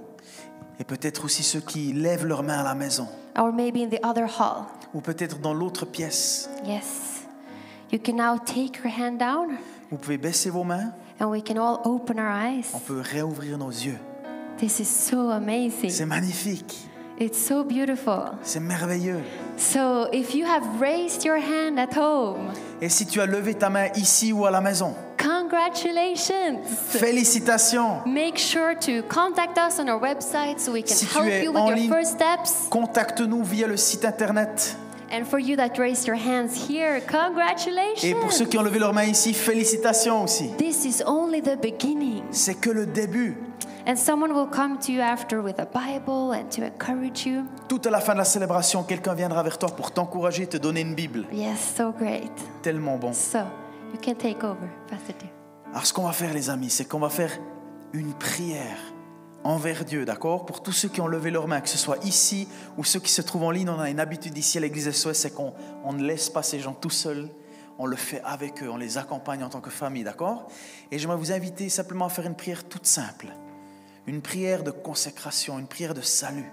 [0.80, 3.08] Et peut-être aussi ceux qui lèvent leurs mains à la maison.
[3.38, 4.66] or maybe in the other hall.
[4.94, 6.50] Ou peut-être dans l'autre pièce.
[6.66, 7.24] Yes.
[7.92, 9.56] You can now take your hand down
[9.92, 10.92] Vous pouvez baisser vos mains.
[11.20, 12.72] and we can all open our eyes.
[12.74, 13.98] On peut réouvrir nos yeux.
[14.58, 16.06] This is so C'est amazing.
[16.08, 16.76] magnifique.
[17.20, 18.32] It's so beautiful.
[18.42, 19.22] C'est merveilleux.
[19.58, 22.52] So, if you have raised your hand at home,
[22.82, 24.96] Et si tu as levé ta main ici ou à la maison,
[25.54, 26.60] congratulations.
[26.90, 28.06] félicitations.
[28.06, 31.68] Make sure to contact us on our website so we can Si help you with
[31.68, 32.68] your ligne- first steps.
[32.70, 34.76] Contacte-nous via le site internet.
[35.12, 38.46] And for you that raised your hands here, Et pour ceux congratulations.
[38.50, 40.50] qui ont levé leurs mains ici, félicitations aussi.
[40.58, 42.24] This is only the beginning.
[42.32, 43.38] C'est que le début.
[43.86, 47.44] And someone will come to you after with a Bible and to encourage you.
[47.68, 50.82] Tout à la fin de la célébration, quelqu'un viendra vers toi pour t'encourager, te donner
[50.82, 51.26] une Bible.
[51.32, 52.32] Yes, so great.
[52.64, 53.12] Tellement bon.
[53.14, 53.40] So,
[53.94, 55.33] you can take over, Pastor Dear.
[55.74, 57.36] Alors ce qu'on va faire les amis, c'est qu'on va faire
[57.94, 58.78] une prière
[59.44, 60.46] envers Dieu, d'accord?
[60.46, 62.48] Pour tous ceux qui ont levé leurs mains, que ce soit ici
[62.78, 65.14] ou ceux qui se trouvent en ligne, on a une habitude ici à l'église SOS,
[65.14, 65.52] c'est qu'on
[65.84, 67.28] on ne laisse pas ces gens tout seuls,
[67.80, 70.48] on le fait avec eux, on les accompagne en tant que famille, d'accord?
[70.92, 73.30] Et j'aimerais vous inviter simplement à faire une prière toute simple,
[74.06, 76.52] une prière de consécration, une prière de salut.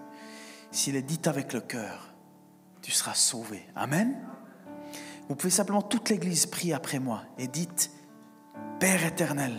[0.71, 2.15] S'il est dit avec le cœur,
[2.81, 3.67] tu seras sauvé.
[3.77, 4.17] Amen?
[5.29, 7.91] Vous pouvez simplement toute l'église prier après moi et dites,
[8.81, 9.53] Père éternel,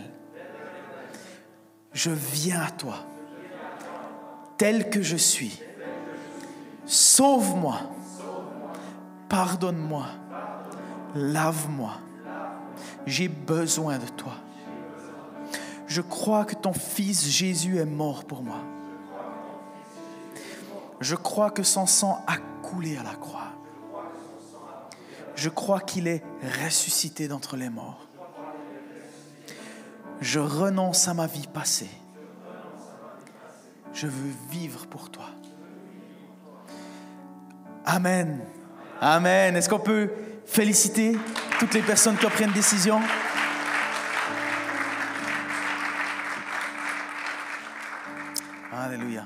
[1.92, 3.06] je viens à toi,
[4.58, 5.62] tel que je suis.
[6.86, 7.78] Sauve-moi,
[9.28, 10.06] pardonne-moi,
[11.14, 11.92] lave-moi.
[13.06, 14.34] J'ai besoin de toi.
[15.86, 18.58] Je crois que ton Fils Jésus est mort pour moi.
[21.00, 23.52] Je crois que son sang a coulé à la croix.
[25.36, 26.24] Je crois qu'il est
[26.64, 28.08] ressuscité d'entre les morts.
[30.22, 31.90] Je renonce à ma vie passée.
[33.92, 35.24] Je veux vivre pour toi.
[37.84, 38.38] Amen.
[39.00, 39.56] Amen.
[39.56, 40.12] Est-ce qu'on peut
[40.46, 41.18] féliciter
[41.58, 43.00] toutes les personnes qui ont pris une décision?
[48.72, 49.24] Alléluia.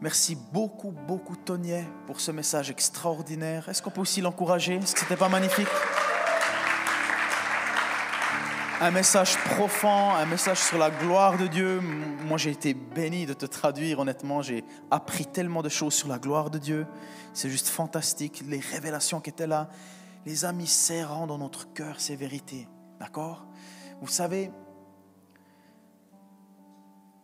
[0.00, 3.68] Merci beaucoup, beaucoup, Tonier, pour ce message extraordinaire.
[3.68, 4.76] Est-ce qu'on peut aussi l'encourager?
[4.76, 5.66] Est-ce que c'était pas magnifique?
[8.80, 11.80] Un message profond, un message sur la gloire de Dieu.
[11.80, 14.42] Moi, j'ai été béni de te traduire, honnêtement.
[14.42, 16.86] J'ai appris tellement de choses sur la gloire de Dieu.
[17.34, 18.42] C'est juste fantastique.
[18.48, 19.68] Les révélations qui étaient là,
[20.26, 22.66] les amis serrant dans notre cœur ces vérités.
[22.98, 23.46] D'accord?
[24.00, 24.50] Vous savez,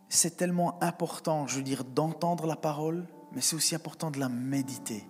[0.08, 4.28] c'est tellement important, je veux dire, d'entendre la parole, mais c'est aussi important de la
[4.28, 5.04] méditer.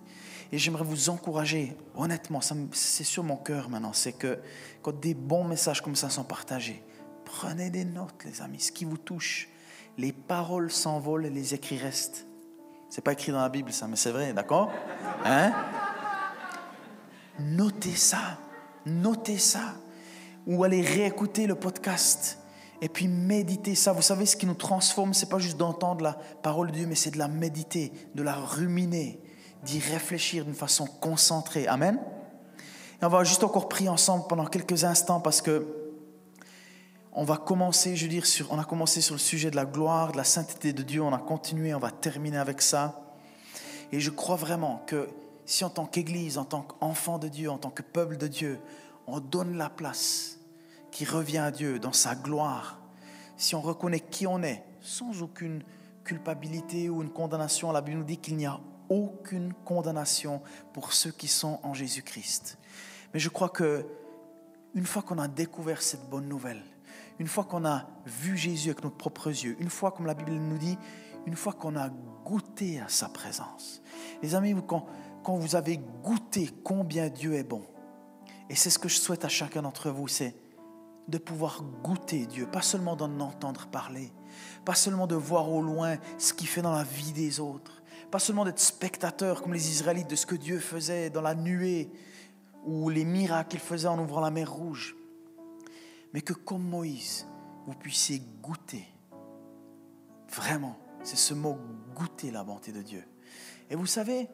[0.51, 2.41] Et j'aimerais vous encourager, honnêtement,
[2.73, 4.39] c'est sur mon cœur maintenant, c'est que
[4.81, 6.83] quand des bons messages comme ça sont partagés,
[7.23, 9.47] prenez des notes, les amis, ce qui vous touche.
[9.97, 12.25] Les paroles s'envolent et les écrits restent.
[12.89, 14.69] C'est pas écrit dans la Bible, ça, mais c'est vrai, d'accord?
[15.23, 15.53] Hein?
[17.39, 18.37] Notez ça,
[18.85, 19.75] notez ça.
[20.45, 22.39] Ou allez réécouter le podcast
[22.81, 23.93] Et puis méditer ça.
[23.93, 26.95] Vous savez, ce qui nous transforme, c'est pas juste d'entendre la parole de Dieu, mais
[26.95, 29.21] c'est de la méditer, de la ruminer,
[29.63, 31.67] d'y réfléchir d'une façon concentrée.
[31.67, 31.99] Amen.
[33.01, 35.81] Et on va juste encore prier ensemble pendant quelques instants parce que
[37.13, 39.65] on va commencer, je veux dire, sur, on a commencé sur le sujet de la
[39.65, 43.01] gloire, de la sainteté de Dieu, on a continué, on va terminer avec ça.
[43.91, 45.09] Et je crois vraiment que
[45.45, 48.59] si en tant qu'Église, en tant qu'enfant de Dieu, en tant que peuple de Dieu,
[49.07, 50.39] on donne la place
[50.91, 52.79] qui revient à Dieu dans sa gloire,
[53.35, 55.63] si on reconnaît qui on est, sans aucune
[56.05, 58.59] culpabilité ou une condamnation, la Bible nous dit qu'il n'y a
[58.91, 60.41] aucune condamnation
[60.73, 62.57] pour ceux qui sont en Jésus-Christ.
[63.13, 63.85] Mais je crois que
[64.75, 66.61] une fois qu'on a découvert cette bonne nouvelle,
[67.19, 70.31] une fois qu'on a vu Jésus avec nos propres yeux, une fois, comme la Bible
[70.31, 70.77] nous dit,
[71.25, 71.89] une fois qu'on a
[72.25, 73.81] goûté à sa présence.
[74.21, 74.85] Les amis, quand,
[75.23, 77.63] quand vous avez goûté combien Dieu est bon,
[78.49, 80.35] et c'est ce que je souhaite à chacun d'entre vous, c'est
[81.07, 84.11] de pouvoir goûter Dieu, pas seulement d'en entendre parler,
[84.65, 87.80] pas seulement de voir au loin ce qu'il fait dans la vie des autres,
[88.11, 91.89] pas seulement d'être spectateur comme les Israélites de ce que Dieu faisait dans la nuée
[92.65, 94.95] ou les miracles qu'il faisait en ouvrant la mer rouge,
[96.13, 97.25] mais que comme Moïse,
[97.65, 98.85] vous puissiez goûter,
[100.29, 101.57] vraiment, c'est ce mot
[101.95, 103.03] goûter la bonté de Dieu.
[103.69, 104.27] Et vous savez,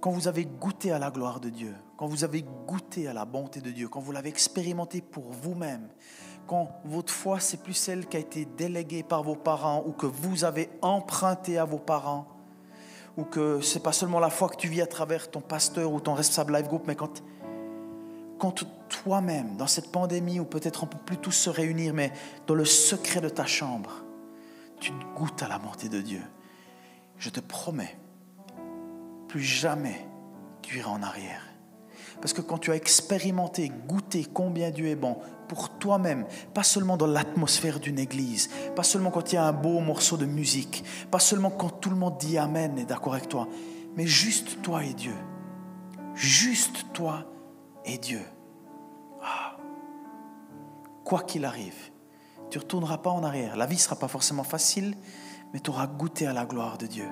[0.00, 3.24] quand vous avez goûté à la gloire de Dieu, quand vous avez goûté à la
[3.24, 5.88] bonté de Dieu, quand vous l'avez expérimenté pour vous-même,
[6.46, 10.06] quand votre foi, c'est plus celle qui a été déléguée par vos parents ou que
[10.06, 12.26] vous avez emprunté à vos parents,
[13.16, 16.00] ou que c'est pas seulement la foi que tu vis à travers ton pasteur ou
[16.00, 17.22] ton responsable life group, mais quand,
[18.38, 22.12] quand toi-même, dans cette pandémie où peut-être on peut plus tous se réunir, mais
[22.46, 24.04] dans le secret de ta chambre,
[24.80, 26.22] tu goûtes à la bonté de Dieu,
[27.18, 27.96] je te promets,
[29.28, 30.06] plus jamais
[30.62, 31.53] tu iras en arrière.
[32.20, 36.96] Parce que quand tu as expérimenté, goûté combien Dieu est bon pour toi-même, pas seulement
[36.96, 40.84] dans l'atmosphère d'une église, pas seulement quand il y a un beau morceau de musique,
[41.10, 43.48] pas seulement quand tout le monde dit Amen et d'accord avec toi,
[43.96, 45.14] mais juste toi et Dieu.
[46.14, 47.24] Juste toi
[47.84, 48.22] et Dieu.
[49.22, 49.56] Ah.
[51.04, 51.90] Quoi qu'il arrive,
[52.50, 53.56] tu ne retourneras pas en arrière.
[53.56, 54.96] La vie ne sera pas forcément facile,
[55.52, 57.08] mais tu auras goûté à la gloire de Dieu.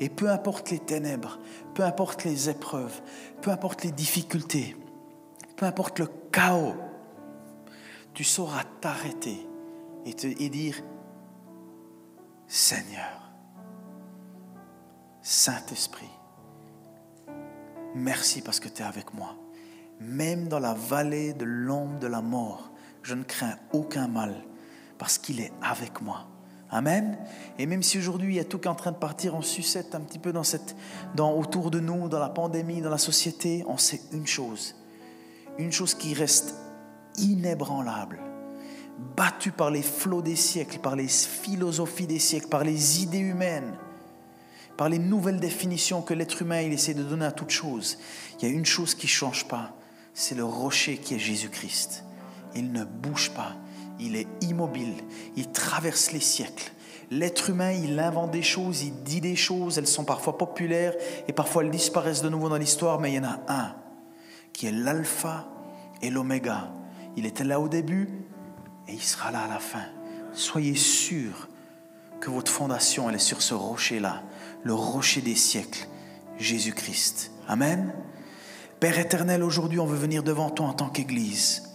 [0.00, 1.38] Et peu importe les ténèbres,
[1.74, 3.00] peu importe les épreuves,
[3.42, 4.76] peu importe les difficultés,
[5.56, 6.76] peu importe le chaos,
[8.14, 9.46] tu sauras t'arrêter
[10.06, 10.82] et, dire,
[12.46, 13.30] Seigneur,
[15.20, 16.08] Saint-Esprit,
[17.94, 19.36] merci parce que tu es avec moi.
[20.00, 22.70] Même dans la vallée de l'ombre de la mort,
[23.02, 24.44] je ne crains aucun mal
[24.96, 26.28] parce qu'il est avec moi.
[26.70, 27.16] Amen.
[27.58, 29.42] Et même si aujourd'hui il y a tout qui est en train de partir en
[29.42, 30.76] sucette un petit peu dans cette,
[31.14, 34.74] dans, autour de nous, dans la pandémie, dans la société, on sait une chose.
[35.56, 36.54] Une chose qui reste
[37.16, 38.20] inébranlable,
[39.16, 43.74] battue par les flots des siècles, par les philosophies des siècles, par les idées humaines,
[44.76, 47.98] par les nouvelles définitions que l'être humain il essaie de donner à toute chose.
[48.38, 49.74] Il y a une chose qui ne change pas,
[50.12, 52.04] c'est le rocher qui est Jésus-Christ.
[52.54, 53.56] Il ne bouge pas
[54.00, 54.94] il est immobile,
[55.36, 56.72] il traverse les siècles.
[57.10, 60.94] L'être humain, il invente des choses, il dit des choses, elles sont parfois populaires
[61.26, 63.74] et parfois elles disparaissent de nouveau dans l'histoire, mais il y en a un
[64.52, 65.48] qui est l'alpha
[66.02, 66.70] et l'oméga.
[67.16, 68.08] Il était là au début
[68.88, 69.86] et il sera là à la fin.
[70.32, 71.48] Soyez sûrs
[72.20, 74.22] que votre fondation, elle est sur ce rocher-là,
[74.62, 75.88] le rocher des siècles,
[76.38, 77.32] Jésus-Christ.
[77.48, 77.94] Amen.
[78.80, 81.67] Père éternel, aujourd'hui, on veut venir devant toi en tant qu'Église.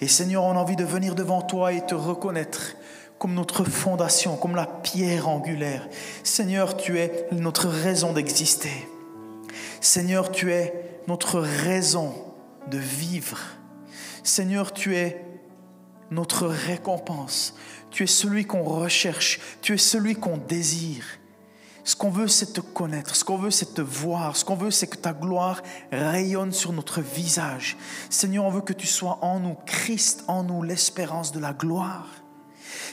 [0.00, 2.76] Et Seigneur, on a envie de venir devant toi et te reconnaître
[3.18, 5.88] comme notre fondation, comme la pierre angulaire.
[6.22, 8.88] Seigneur, tu es notre raison d'exister.
[9.80, 12.14] Seigneur, tu es notre raison
[12.70, 13.38] de vivre.
[14.22, 15.24] Seigneur, tu es
[16.10, 17.54] notre récompense.
[17.90, 19.40] Tu es celui qu'on recherche.
[19.62, 21.04] Tu es celui qu'on désire.
[21.88, 23.16] Ce qu'on veut, c'est te connaître.
[23.16, 24.36] Ce qu'on veut, c'est te voir.
[24.36, 27.78] Ce qu'on veut, c'est que ta gloire rayonne sur notre visage.
[28.10, 32.06] Seigneur, on veut que tu sois en nous, Christ en nous, l'espérance de la gloire.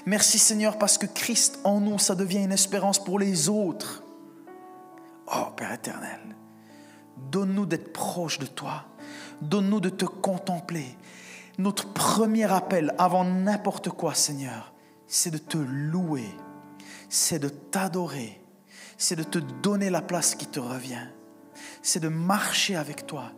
[0.05, 4.01] Merci Seigneur parce que Christ en nous, ça devient une espérance pour les autres.
[5.27, 6.21] Oh Père éternel,
[7.17, 8.85] donne-nous d'être proche de toi.
[9.41, 10.97] Donne-nous de te contempler.
[11.57, 14.73] Notre premier appel avant n'importe quoi, Seigneur,
[15.05, 16.33] c'est de te louer,
[17.09, 18.41] c'est de t'adorer
[18.97, 21.07] c'est de te donner la place qui te revient.
[21.81, 23.31] C'est de marcher avec toi.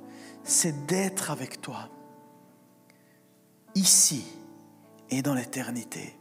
[0.43, 1.89] C'est d'être avec toi.
[3.75, 4.25] Ici
[5.09, 6.17] et dans l'éternité.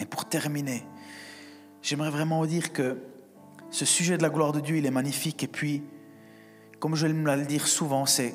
[0.00, 0.84] Et pour terminer,
[1.82, 2.98] j'aimerais vraiment vous dire que
[3.70, 5.42] ce sujet de la gloire de Dieu, il est magnifique.
[5.42, 5.82] Et puis,
[6.78, 8.34] comme je aime le dire souvent, c'est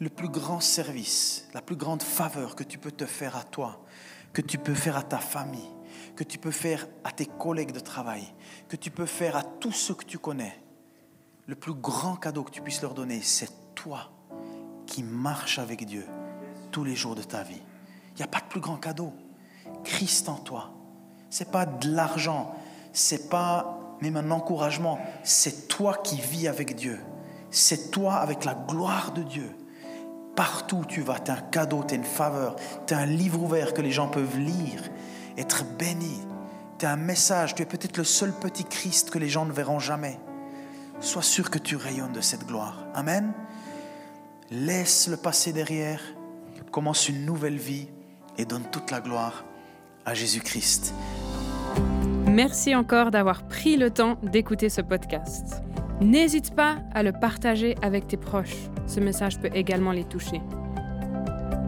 [0.00, 3.84] le plus grand service, la plus grande faveur que tu peux te faire à toi,
[4.32, 5.68] que tu peux faire à ta famille,
[6.16, 8.24] que tu peux faire à tes collègues de travail,
[8.68, 10.58] que tu peux faire à tous ceux que tu connais,
[11.46, 14.10] le plus grand cadeau que tu puisses leur donner, c'est toi
[14.86, 16.06] qui marches avec Dieu
[16.70, 17.62] tous les jours de ta vie.
[18.14, 19.12] Il n'y a pas de plus grand cadeau.
[19.84, 20.70] Christ en toi.
[21.30, 22.54] C'est pas de l'argent,
[22.92, 27.00] c'est pas même un encouragement, c'est toi qui vis avec Dieu.
[27.50, 29.50] C'est toi avec la gloire de Dieu.
[30.34, 32.56] Partout où tu vas, tu as un cadeau, tu as une faveur,
[32.86, 34.82] tu as un livre ouvert que les gens peuvent lire,
[35.36, 36.20] être béni.
[36.78, 39.52] Tu as un message, tu es peut-être le seul petit Christ que les gens ne
[39.52, 40.18] verront jamais.
[41.00, 42.86] Sois sûr que tu rayonnes de cette gloire.
[42.94, 43.32] Amen.
[44.50, 46.00] Laisse le passé derrière,
[46.72, 47.88] commence une nouvelle vie
[48.38, 49.44] et donne toute la gloire
[50.04, 50.94] à Jésus-Christ.
[52.26, 55.62] Merci encore d'avoir pris le temps d'écouter ce podcast.
[56.00, 58.56] N'hésite pas à le partager avec tes proches.
[58.86, 60.40] Ce message peut également les toucher.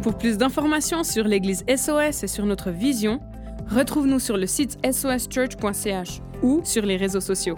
[0.02, 3.20] Pour plus d'informations sur l'Église SOS et sur notre vision,
[3.68, 7.56] retrouve-nous sur le site soschurch.ch ou sur les réseaux sociaux.